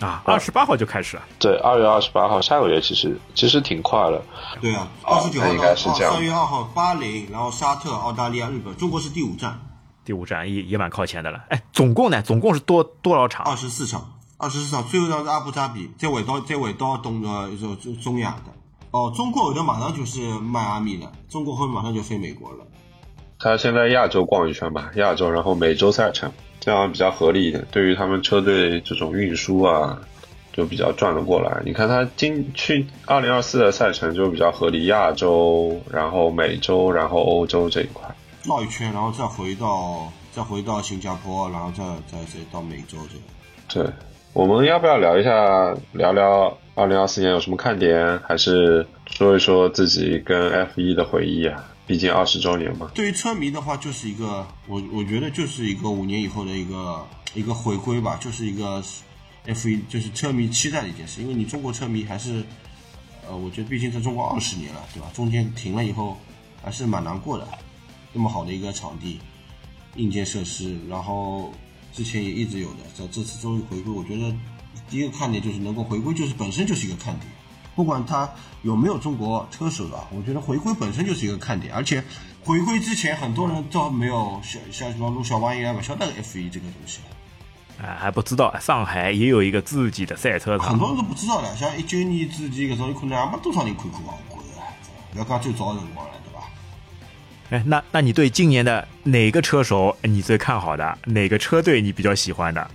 [0.02, 1.24] 啊，二十八号就开始了。
[1.40, 4.22] 对，二月二十八号，下个月其实其实挺快了。
[4.60, 9.60] 对啊，二十九号应该是这样三月二号，巴林，然后沙特、澳大利亚、日本，中国是第五站。
[10.04, 11.40] 第五站也也蛮靠前的了。
[11.50, 12.22] 哎，总共呢？
[12.24, 13.46] 总共是多多少场？
[13.46, 18.52] 二十四场，二十四场，最后一场是阿布扎比，再回到再回到东呃中中亚的。
[18.90, 22.66] 哦，中国后头马上就是迈阿密了，中国后面马上就飞美国了。
[23.40, 26.32] 他先在亚洲逛一圈吧，亚洲，然后美洲赛程。
[26.62, 30.00] 这样比较合理一点，对于他们车队这种运输啊，
[30.54, 31.62] 就比较转得过来。
[31.66, 38.08] 你看他今去二零二四的赛程就比较合理，亚洲，然后美洲，然后欧洲这一块
[38.46, 43.82] 绕一圈，然后再回到再回到新加坡，然后再再再到美洲这。
[43.82, 43.92] 对，
[44.34, 51.64] 我们要不要聊一下，聊聊二零二四年有什么看点，还是说一说自己跟 F 一的回忆啊？
[51.86, 58.82] 毕竟二十周年嘛，对于车迷的话，就是一个我我觉得就是一个五年以后的一个一个回归吧，就是一个
[59.46, 61.22] F 一就是车迷期待的一件事。
[61.22, 62.44] 因为你中国车迷还是，
[63.28, 65.10] 呃，我觉得毕竟在中国二十年了，对吧？
[65.14, 66.18] 中间停了以后，
[66.64, 67.46] 还是蛮难过的。
[68.14, 69.20] 那么好的一个场地，
[69.98, 71.52] 硬件设施，然后
[71.92, 74.34] 之前也一直有的，在这次终于回归，我觉得
[74.90, 77.28] 第一个看点就是能够回归，就是本身就是一个看点。
[77.76, 78.30] 不管他
[78.64, 82.04] 有没有中国车手的，我觉得回归本身就是一个看点，而且
[82.44, 87.00] 回归之前很多人都没有像像什么陆小王一样不晓得 F 一这个东西，
[87.82, 90.70] 哎，还不知道上海也有一个自己的赛车场。
[90.70, 91.56] 很多人都不知道的。
[91.56, 94.62] 像一九年之前搿种有可能也没多少人看过啊，我觉得，
[95.14, 96.48] 不要讲最早的辰光了，对吧？
[97.52, 100.98] 哎，那那你对今年的哪个车手你最看好的？
[101.06, 102.70] 哪个车队你比较喜欢的？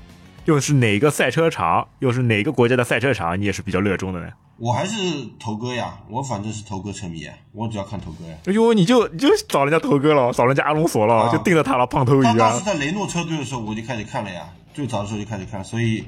[0.47, 1.87] 又是哪个赛车场？
[1.99, 3.41] 又是哪个国家的赛车场？
[3.41, 4.29] 你也是比较热衷的呢？
[4.59, 4.95] 我还是
[5.39, 8.35] 头哥呀，我反正是头哥车迷啊，我只要看头哥呀。
[8.47, 12.65] 哎呦，你就你就找人家头哥了，找人家阿隆索了，啊就盯着他了，胖头鱼啊他当时！
[12.65, 16.05] 在雷诺车队的时候，我就开始看了呀，最早的时候就开始看，所以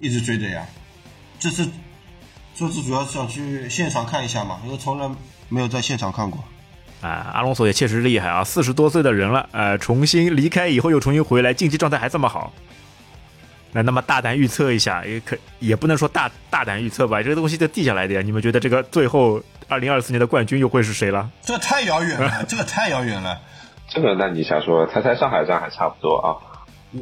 [0.00, 0.66] 一直追着呀。
[1.38, 1.66] 这次
[2.54, 5.10] 这次主要是想去现场看一下嘛，因为从来
[5.48, 6.44] 没有在现场看过。
[7.00, 12.52] 啊，阿隆索也确实厉害啊，四十多岁的人了，呃，重新离开以后又重新回来，竞技状态还这么好。
[13.72, 18.20] 那那么大胆预测一下，也可也不能说大大胆预测吧，这个东西就定下来的呀。
[18.22, 21.30] 你们觉得这个最后二零二四年的冠军又会是谁了？
[21.42, 23.40] 这个太遥远了， 这个太遥远了。
[23.88, 26.36] 这个那你瞎说，猜猜上海站还差不多啊。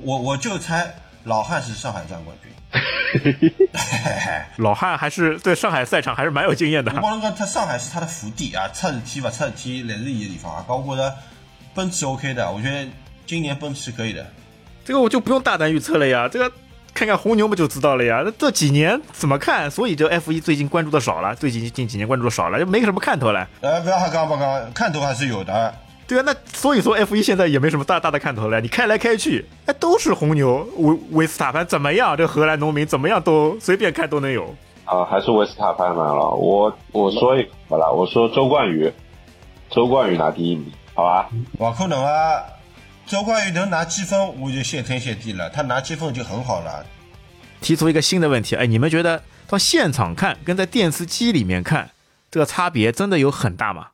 [0.05, 2.51] 我我就猜老汉是上海站冠军。
[4.59, 7.01] 老汉还是对上海赛场还是蛮有经验的我。
[7.01, 10.65] 帮侬讲，他上海是他的福地啊，出事体勿出事体，来是伊的地方啊。
[10.69, 11.13] 包括他
[11.75, 12.87] 奔驰 OK 的，我觉得
[13.27, 14.25] 今年奔驰可以的。
[14.91, 16.51] 这个我就不用大胆预测了呀，这个
[16.93, 18.23] 看看红牛不就知道了呀？
[18.25, 19.71] 那这几年怎么看？
[19.71, 23.47] 所以这 F 一最近关注的少了，最近近几年关注的少了，就没什么看头了。
[23.61, 25.73] 呃，不要讲不讲，看头还是有的。
[26.09, 28.61] 对啊，那所以说 F 一现在也没什么大大的看头了。
[28.61, 32.17] 你开来开去，哎，都是红牛、维维斯塔潘怎么样？
[32.17, 34.53] 这荷兰农民怎么样都随便看都能有。
[34.87, 36.31] 啊，还是维斯塔潘来了。
[36.31, 38.93] 我我说一个好了，我说周冠宇，
[39.71, 41.29] 周冠宇拿第一名，好吧？
[41.57, 42.43] 不可能啊！
[43.11, 45.51] 周冠宇能拿积分，我就谢天谢地了。
[45.51, 46.87] 他拿积分就很好了。
[47.61, 51.91] 提出一个新的问题，哎，你们觉得到现场看跟在电视机里面看
[52.31, 53.89] 这个差别真的有很大吗？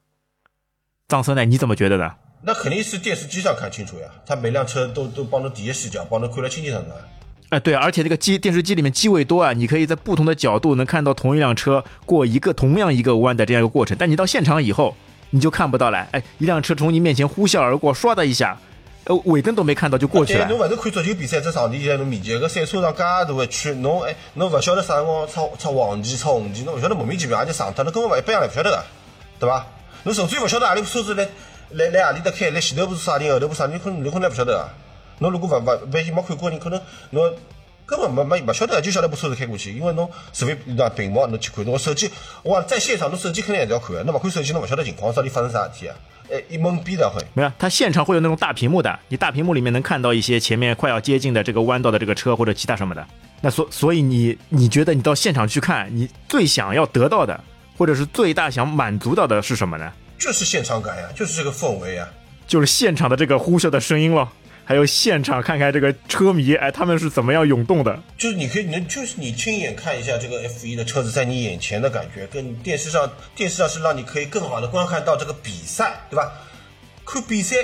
[1.09, 1.47] 张生呢？
[1.47, 2.17] 你怎么觉得呢？
[2.43, 6.87] 那肯定是电视机上看清楚呀，他每辆车都都帮侬第一视角，帮侬看得清清楚楚。
[7.49, 13.97] 哎，对啊，而且这个机电视机里面机位多啊，你可以在不同的角度能看到同一辆车过一个同样一个弯的这样一个过程。
[13.99, 14.95] 但你到现场以后，
[15.31, 16.07] 你就看不到了。
[16.13, 18.59] 哎，一辆车从你面前呼啸而过，唰的一下，
[19.07, 20.57] 呃，尾灯都没看到就过去了对，。
[20.57, 28.85] 侬勿是看足球比赛，只场地就在侬面前，搿赛车场介大个圈，侬哎，侬勿晓得啥辰光出出黄旗、出红旗，侬勿晓得莫名其妙也就上脱，侬根本勿一般也勿晓得个，
[29.39, 29.67] 对伐？
[30.03, 31.29] 侬甚至于勿晓得何里部车子来
[31.71, 34.69] 来来何里搭开，来前头部是啥人，后头部啥人，可能侬可能也勿晓得个。
[35.19, 37.33] 侬如果勿勿万一没看过人，可能侬
[37.87, 42.11] 根本没没不晓得，就晓得把车子开过去，因为侬除非对伐屏幕侬去看，侬手机，
[42.43, 45.95] 我讲在现场侬手机肯定还是要看的，侬不看手机侬不晓得情况到底发生啥事体啊？
[46.29, 47.25] 哎，一懵逼的会。
[47.35, 53.07] 没有，它现场会有那种大屏幕的，你大屏幕里面能看到一些前面快要接近的这个弯道的这个车或者其他什么的。
[53.41, 57.39] 那所所以你你觉得你到现场去看，你最想要得到的，
[57.79, 59.93] 或者是最大想满足到的是什么呢？
[60.19, 62.09] 就是现场感呀，就是这个氛围呀。
[62.49, 64.29] 就是现场的这个呼啸的声音了，
[64.69, 68.03] 还有现场看看这个车迷，哎，他们是怎么样涌动的。
[68.19, 76.33] 就是你可以，能就是你亲眼看一下这个 F 1的车子在你眼前的感觉，跟电视上电视上是让你可以更好的观看到这个比赛，对吧？
[77.05, 77.55] 看比赛，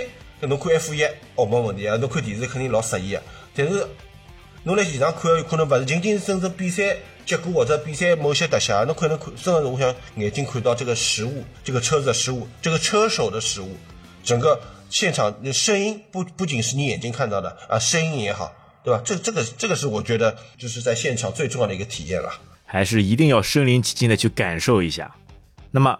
[0.40, 3.22] 跟侬看 F 1哦没问题啊，侬看电视肯定老适意啊。
[3.52, 3.84] 但是
[4.62, 13.76] 侬来现场看，有可能不是仅仅是真正比赛结果或者比赛某些特效，侬可能看真的是我想眼睛看到这个实物，这个车子的实物，这个车手的实物，
[14.22, 14.60] 整个
[14.92, 18.52] 现场那声音不不仅是你眼睛看到的啊，声音也好，
[18.84, 19.00] 对吧？
[19.02, 22.28] 这这个这个是我觉得就是在现场最重要的一个体验了。
[22.66, 25.16] 还是一定要身临其境的去感受一下。
[25.70, 25.98] 那么，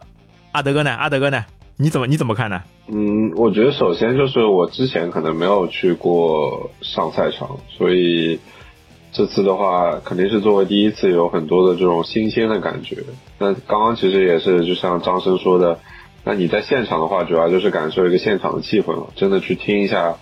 [0.53, 0.91] 阿德哥呢？
[0.91, 1.47] 阿德哥呢？
[1.79, 2.63] 你怎么你怎么看呢？
[2.89, 8.39] 嗯，我觉得首先就是我之前可能没有去过上赛场，所以
[9.11, 13.03] 这次的话肯定是作为第一次，有很多的这种新鲜的感觉。
[13.39, 15.81] 那刚刚其实也是就像张生说的，
[16.25, 20.17] 那你在现场的话，主要就是感受一个现场的气氛了，真的去听一下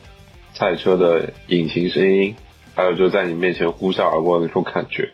[0.54, 2.34] 赛车的引擎声音，
[2.74, 5.10] 还有就在你面前呼啸而过那种感觉，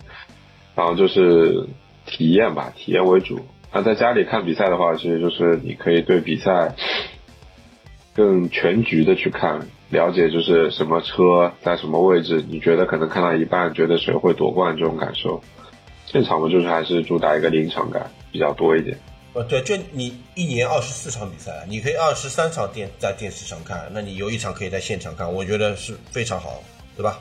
[0.77, 1.67] 然后就是
[2.07, 3.41] 体验吧，体验为主。
[3.73, 6.77] 那在家里看比赛的话，其实就是你可以对比赛
[8.15, 15.43] 更全局的去看，了解就是什么车在什么位置，你觉得可能看到一半，觉得谁会夺冠这种感受。
[16.07, 18.97] 现场嘛，就是还是主打一个临场感比较多一点。
[19.37, 26.63] 呃，对，就你一年二十四场比赛，你可以二十三场电在电视上看，那你有一场可以在现场看，我觉得是非常好，
[26.97, 27.19] 对吧？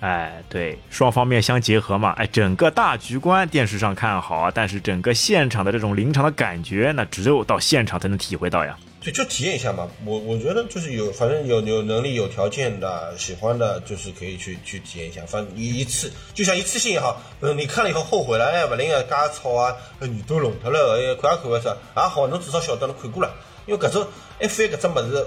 [0.00, 8.74] 哎，对，双方面相结合嘛，哎，整个大局观电视上看好，但是整个现场的这种临场的感觉，那只有到现场才能体会到呀。
[9.00, 9.88] 就就体验一下嘛。
[10.04, 15.24] 我我觉得就是有，反正有有能力、有条件的、喜欢的，就是可以去去体验一下。
[15.26, 23.34] 反正一一次，就像一次性也好，嗯，你看了以后后悔了，哎，勿灵个加吵啊，耳朵聋脱了，哎，看也看勿着，也好，侬至少晓得侬看过了。
[23.66, 24.06] 因为搿种
[24.38, 25.26] F 一搿只物事，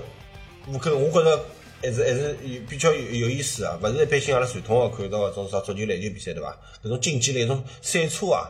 [0.68, 1.46] 我觉我觉着
[1.82, 2.36] 还是还是
[2.68, 6.58] 比较有有意思啊，勿是一般性阿拉传统个看到搿种啥足球、篮球比赛对伐？
[6.84, 8.50] 搿种竞技类、种赛车啊，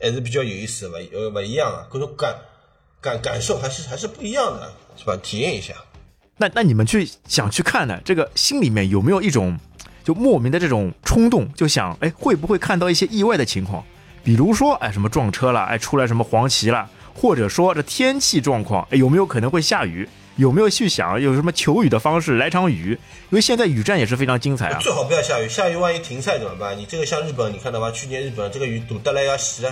[0.00, 2.38] 还是比较有意思，勿呃勿一样啊，搿种感
[3.00, 5.16] 感感受还是还是不一样的，是吧？
[5.22, 5.74] 体验一下。
[6.38, 8.00] 那那你们去想去看呢？
[8.04, 9.58] 这个心里面有没有一种
[10.04, 13.84] 就莫名的这种冲动，就想哎会不会看到一些意外的情况？
[14.22, 20.08] 比如说哎什么撞车了，哎出来什么黄旗了，或者说这天气状况，哎有没有可能会下雨？
[20.36, 22.90] 有没有去想有什么求雨的方式来场雨？
[22.90, 24.78] 因为现在雨战也是非常精彩啊。
[24.82, 26.76] 最好不要下雨，下雨万一停赛怎么办？
[26.76, 27.90] 你这个像日本，你看到吧？
[27.90, 29.66] 去年日本这个雨堵得来要死，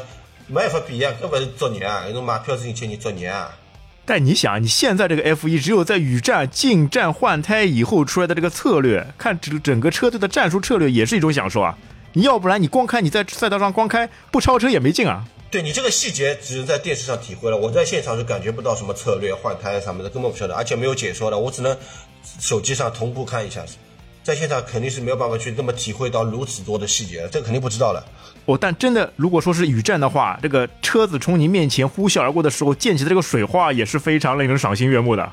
[0.46, 2.04] 没法比啊，搿勿是作孽啊！
[2.06, 3.56] 有种买票子进去你作孽啊！
[4.04, 11.78] 但你想，你现在这个 F 一只有在雨战、进站换胎以后出来的这个策略，看整整个车队的战术策略也是一种享受啊！
[12.12, 15.24] 你要不然你光开你在赛道上光开不超车也没劲啊！
[15.50, 21.74] 对你这个细节只能在电视上体会了，我在现场是感觉不到什么策略换胎什么的，根本不晓得，而且没有解说的，我只能
[22.38, 23.64] 手机上同步看一下，
[24.22, 28.04] 在现场肯定是没有办法去那么体会到如此多的细节，这肯定不知道了。
[28.46, 35.26] 哦，但真的，如果说是雨战的话，这个车子从你面前呼啸而过的时候，溅起的这个水花也是非常令人赏心悦目的。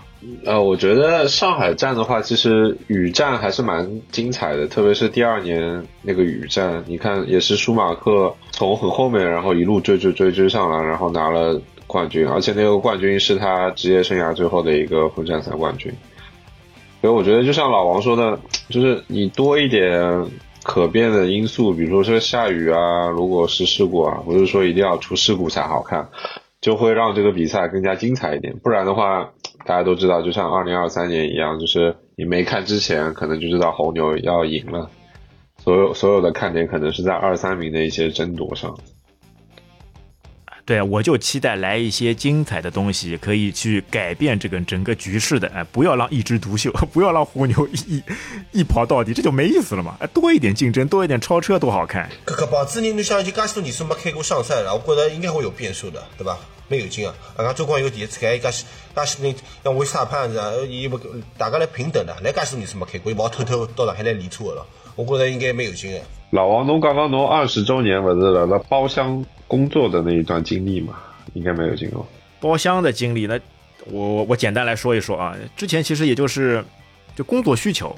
[0.46, 15.92] 呃，我觉得上海站的话，其实雨战还是蛮精彩的，特别是第二年那个雨战，你看也是舒马克从很后面，然后一路追追追追上来，然后拿了冠军，而且那个冠军是他职业生涯最后的一个分站赛冠军。
[17.02, 18.40] 所以我觉得，就像老王说的，
[18.70, 20.00] 就是你多一点。
[20.64, 26.10] 可变的因素，比如说下雨啊，如果是事故啊，不是说一定要出事故才好看，
[26.62, 28.58] 就会让这个比赛更加精彩一点。
[28.60, 29.32] 不然的话，
[29.66, 34.90] 大家都知道，就像二零二三年一样，就是你没看之前，可能就知道红牛要赢了，
[35.58, 38.78] 所有所有的看点可能是在二三名的一些争夺上。
[40.72, 45.46] 对，我就期待来一些精彩的东西，可以去改变这个整个局势的。
[45.50, 48.02] 哎，不要让一枝独秀， 不要让虎牛一
[48.54, 49.98] 一跑到底，这就没意思了嘛。
[50.00, 52.10] 哎，多一点竞争，多一点超车，多好看。
[52.26, 56.38] 搿个宝子人，你想已经介许多年数没开过上赛了，我觉得应该会有变数的，对吧？
[56.70, 57.14] 蛮有劲啊！
[57.36, 58.64] 啊，刚周光友第一次开，介许
[58.96, 60.98] 介许多人像为啥判是，伊不
[61.38, 64.66] 大家来平等的，来介许多年数没开过，伊跑偷偷到上海来练车了。
[64.96, 66.00] 我觉得应该蛮有劲的。
[66.30, 69.26] 老王，侬刚刚侬二十周年不是了那包厢。
[69.52, 70.94] 工作的那一段经历嘛，
[71.34, 72.08] 应该没有经过
[72.40, 73.28] 包厢的经历。
[73.28, 73.38] 那
[73.88, 76.64] 我我简单来说一说啊，之前其实也就是
[77.18, 77.94] 就工作需求，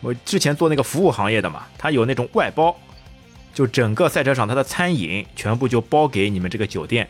[0.00, 2.76] 我之前做那个服务行业的嘛，他有那种外包，
[3.54, 7.08] 就整个赛车场它的餐饮全部就包给你们这个酒店，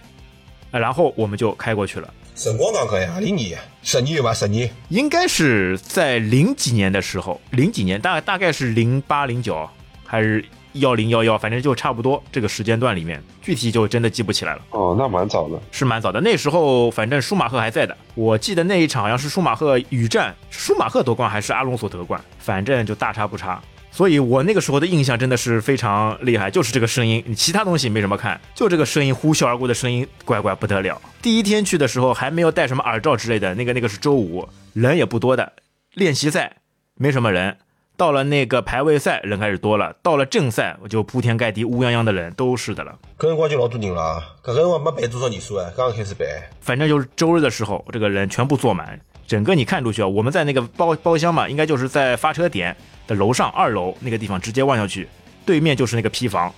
[0.70, 2.12] 啊，然后我们就开过去了。
[2.36, 4.34] 辰光刚刚呀，零年，十年有吧？
[4.34, 9.66] 十年，应该是在零几年的时候，零几年大大概是零八零九
[10.04, 10.44] 还是？
[10.74, 14.62] 幺零幺幺，反正就差不多这个时间段里面，具体就真的记不起来了。
[14.70, 16.20] 哦，那蛮早的，是蛮早的。
[16.20, 23.62] 那时候反正舒马赫还在的，我记得那一场好像是舒马赫雨战，舒马赫夺冠还是阿隆索得冠，反正就大差不差。
[23.90, 30.98] 所以我那个时候的印象真的是非常厉害，就是这个声音，你其他东西没什么看，就这个声音呼啸而过的声音，乖乖不得了。
[31.20, 35.52] 第一天去的时候还没有戴什么耳罩之类的，那个那个是周五，人也不多的，
[35.92, 36.56] 练习赛
[36.94, 37.58] 没什么人。
[38.02, 42.98] 到了那个排位赛，人开始多了；到了正赛，我就铺天盖地、乌泱泱的人都是的了。
[43.16, 46.24] 搿辰光就老多人了，搿辰光没排多少人数啊，刚刚开始排。
[46.60, 52.76] 反正就是周日的时候，这个人全部坐满，整个你看出去啊，我们在那个包包厢嘛，应该就是在发车点
[53.06, 55.08] 的楼上二楼那个地方，直接望下去，
[55.46, 56.52] 对面就是那个批房，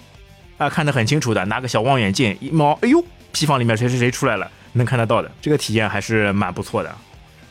[0.57, 6.91] 啊，看得很清楚的，拿个小望远镜一瞄，哎呦，批房里面谁谁谁出来了，能看得到的，这个体验还是蛮不错的。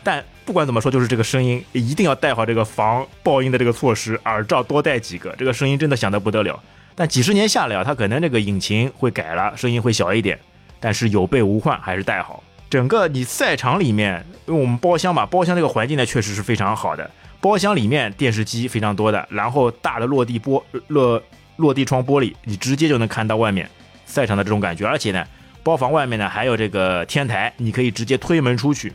[0.03, 6.61] 但不管怎么说，就是这个声音一定要带好这个防爆音的这个措施，耳罩多带几个，这个声音真的响得不得了。
[6.95, 10.37] 但几十年下来啊，它可能这个引擎会改了，声音会小一点，
[10.79, 12.43] 但是有备无患，还是带好。
[12.69, 21.21] 整个你赛场里面，因为我们包厢嘛，包厢这个环境呢确实是非常好的，包厢里面电视机非常多的，然后大的落地玻落
[21.55, 23.69] 落地窗玻璃，你直接就能看到外面
[24.05, 25.25] 赛场的这种感觉，而且呢，
[25.63, 28.91] 包房外面呢还有这个天台，你可以直接推门出去。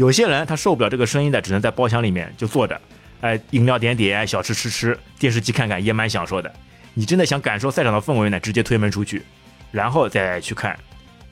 [0.00, 2.80] 有些人他受不了这个声音的，只能在包厢里面就坐着，
[3.20, 6.50] 哎，饮料点点，小吃吃吃，电视机看看，也蛮享受的。
[6.94, 9.22] 你真的想感受赛场的氛围呢，直接推门出去，
[9.70, 10.74] 然后再去看，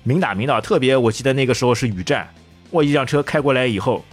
[0.02, 0.60] 明打明道。
[0.60, 2.28] 特别我记得那个时候是雨战，
[2.68, 4.04] 我一辆车开过来以后，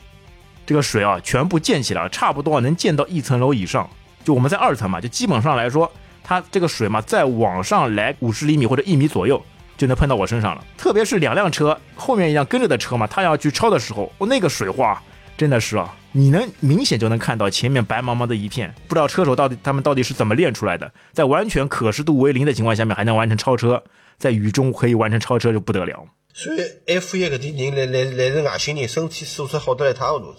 [0.66, 3.90] 这个水啊全部溅起来，差不多能溅到一层楼以上。
[4.24, 5.92] 就我们在二层嘛，就基本上来说，
[6.24, 9.46] 它这个水嘛再往上来五十厘米或者一米左右，
[9.78, 10.64] 就能喷到我身上了。
[10.78, 15.02] 特别是两辆车后面一辆跟着的车嘛，他要去超的时候，我那个水花
[15.38, 23.84] 真的是啊，你能明显就能看到前面白茫茫的一片，不知道车手到底他们到底是怎么练出来的，在完全可视度为零的情况下面还能完成超车，
[24.18, 26.06] 在雨中可以完成超车就不得了。
[26.34, 30.34] 所以 F 一搿点人来来来自外星人，身体素质好得来一塌糊涂。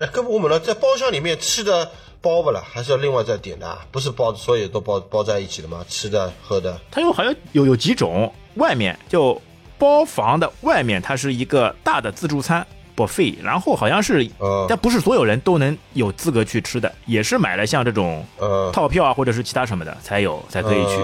[0.00, 1.86] 哎，搿么我们了，在包厢里面吃的
[2.22, 2.64] 包不了？
[2.72, 3.84] 还是要另外再点的啊？
[3.92, 5.84] 不是包所有都包包在一起的吗？
[5.90, 6.80] 吃的喝的。
[6.90, 9.38] 它有好像有有几种，外面就
[9.76, 20.96] 包房的外面，它是一个大的自助餐 buffet，然后好像是，呃但不是所有人都能有资格去吃的，也是买了像这种呃，套票啊，或者是其他什么的才有才可以去。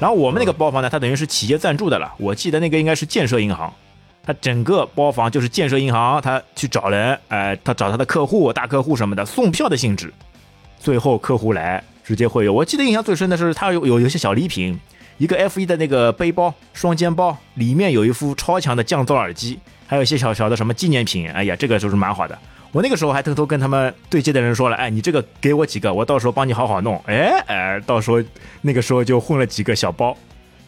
[0.00, 3.72] 然后我们那个包房呢，它等于是企业赞助的了，我记得那个应该是建设银行，
[4.24, 10.12] 他整个包房就是建设银行，他去找人，哎、他找他的客户、大客户什么的送票的性质，
[10.78, 12.52] 最后客户来直接会有。
[12.52, 14.78] 我记得印象最深的是他有有有一些小礼品，
[15.18, 21.28] 一个 F 1的那个背包双肩包，里面有一副超强的降噪耳机，还有一些小小的什么纪念品。
[21.30, 22.38] 哎呀，这个就是蛮好的。
[22.70, 26.98] 我那个时候还偷偷跟他们对接的人说了，哎，你这个给我几个，我到时候帮你好好弄。
[27.06, 28.22] 哎哎，到时候
[28.62, 30.16] 那个时候就混了几个小包，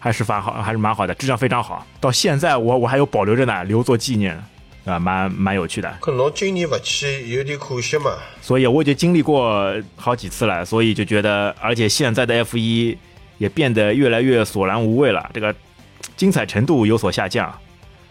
[0.05, 1.86] 还是蛮好，还是蛮好的，质量非常好。
[1.98, 4.38] 到现在我我还有保留着呢，留作纪念，
[4.84, 5.90] 啊，蛮蛮有趣的。
[5.98, 8.11] 可能今年不去有点可惜嘛。
[8.42, 12.98] 所以我已经经历过好几次了，所以就觉得，而且现在的 F 一
[13.38, 15.55] 也变得越来越索然无味了，这个
[16.18, 17.50] 精彩程度有所下降，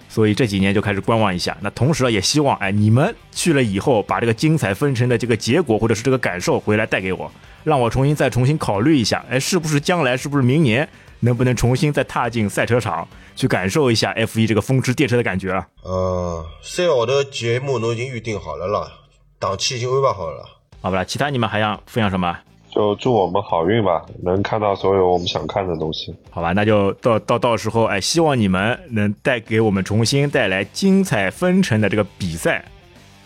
[0.10, 1.56] 所以这几年就开始观望一下。
[1.62, 7.32] 那同时也希望，哎，你们去了以后，把这个精彩纷呈的这个结果或者是这个感受回来带给我，
[7.64, 10.90] 让我重新再重新考虑一下，哎，是不是将来，是不是明年
[11.24, 15.66] 能不能重新再踏进赛车场，去感受一下 F 一这个风驰电掣的感觉啊？
[15.86, 18.92] 嗯，三个号头节目侬已经预定好了啦，
[19.40, 20.46] 档期已经安排好了。
[20.82, 22.38] 好吧，其他你们还想分享什么？
[22.70, 26.14] 就祝我们好运吧，能看到所有我们想看的东西。
[26.30, 32.66] 好吧，那就到到到时候，哎，希望你们能带给我们重新带来精彩纷呈的这个比赛。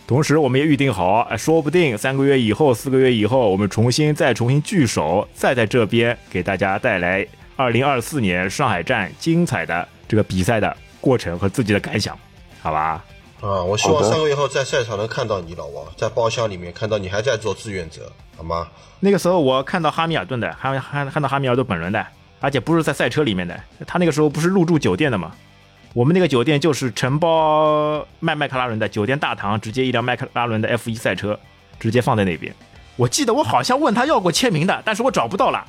[0.06, 7.26] 同时，我们也预定好，哎，说不定三个月以后、四个月以后，我们重新再重新聚首，再在这边给大家带来
[7.58, 12.18] 二零二四年上海站精彩的这个比赛的过程和自己的感想，
[12.62, 13.04] 好吧？
[13.42, 18.68] 啊，我希望三个月后在赛场能看到你，老王，在包厢里面看到你还在做志愿者，好吗？
[19.00, 22.06] 那个时候我看到哈密尔顿的，还还看到哈密尔顿本人的，
[22.40, 25.32] 而且不是在赛车里面的，他那个时候不是入住酒店的吗？
[25.94, 31.40] 我们那个酒店就是承包卖迈克拉伦的酒店大堂，直接一辆迈克拉伦的 F 1赛车
[31.80, 32.54] 直接放在那边。
[32.98, 35.66] 我记得我好像问他要过签名的，但是我找不到了。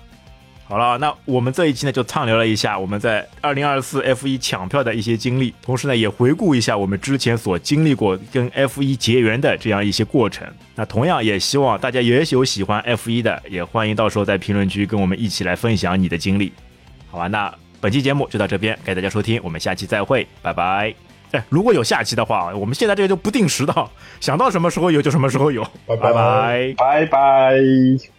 [0.69, 10.47] 好了，那我们这一期呢就畅聊了一下我们在二零二四 F 一抢票的一些经历，同时呢也回顾一下我们之前所经历过跟 F 一结缘的这样一些过程。
[10.75, 16.53] 那同样也希望大家也有喜欢 F 一的，也欢迎到时候在评论区跟我们一起来分享你的经历。
[17.11, 17.51] 好吧，那
[17.81, 20.95] 本期节目就到这边，感谢大家收听，我们下期再会，拜拜。
[21.31, 23.91] 哎，如果有下期的话，我们现在这个就不定时的，
[24.21, 28.18] 想到什么时候有就什么时候有，拜拜拜拜拜拜。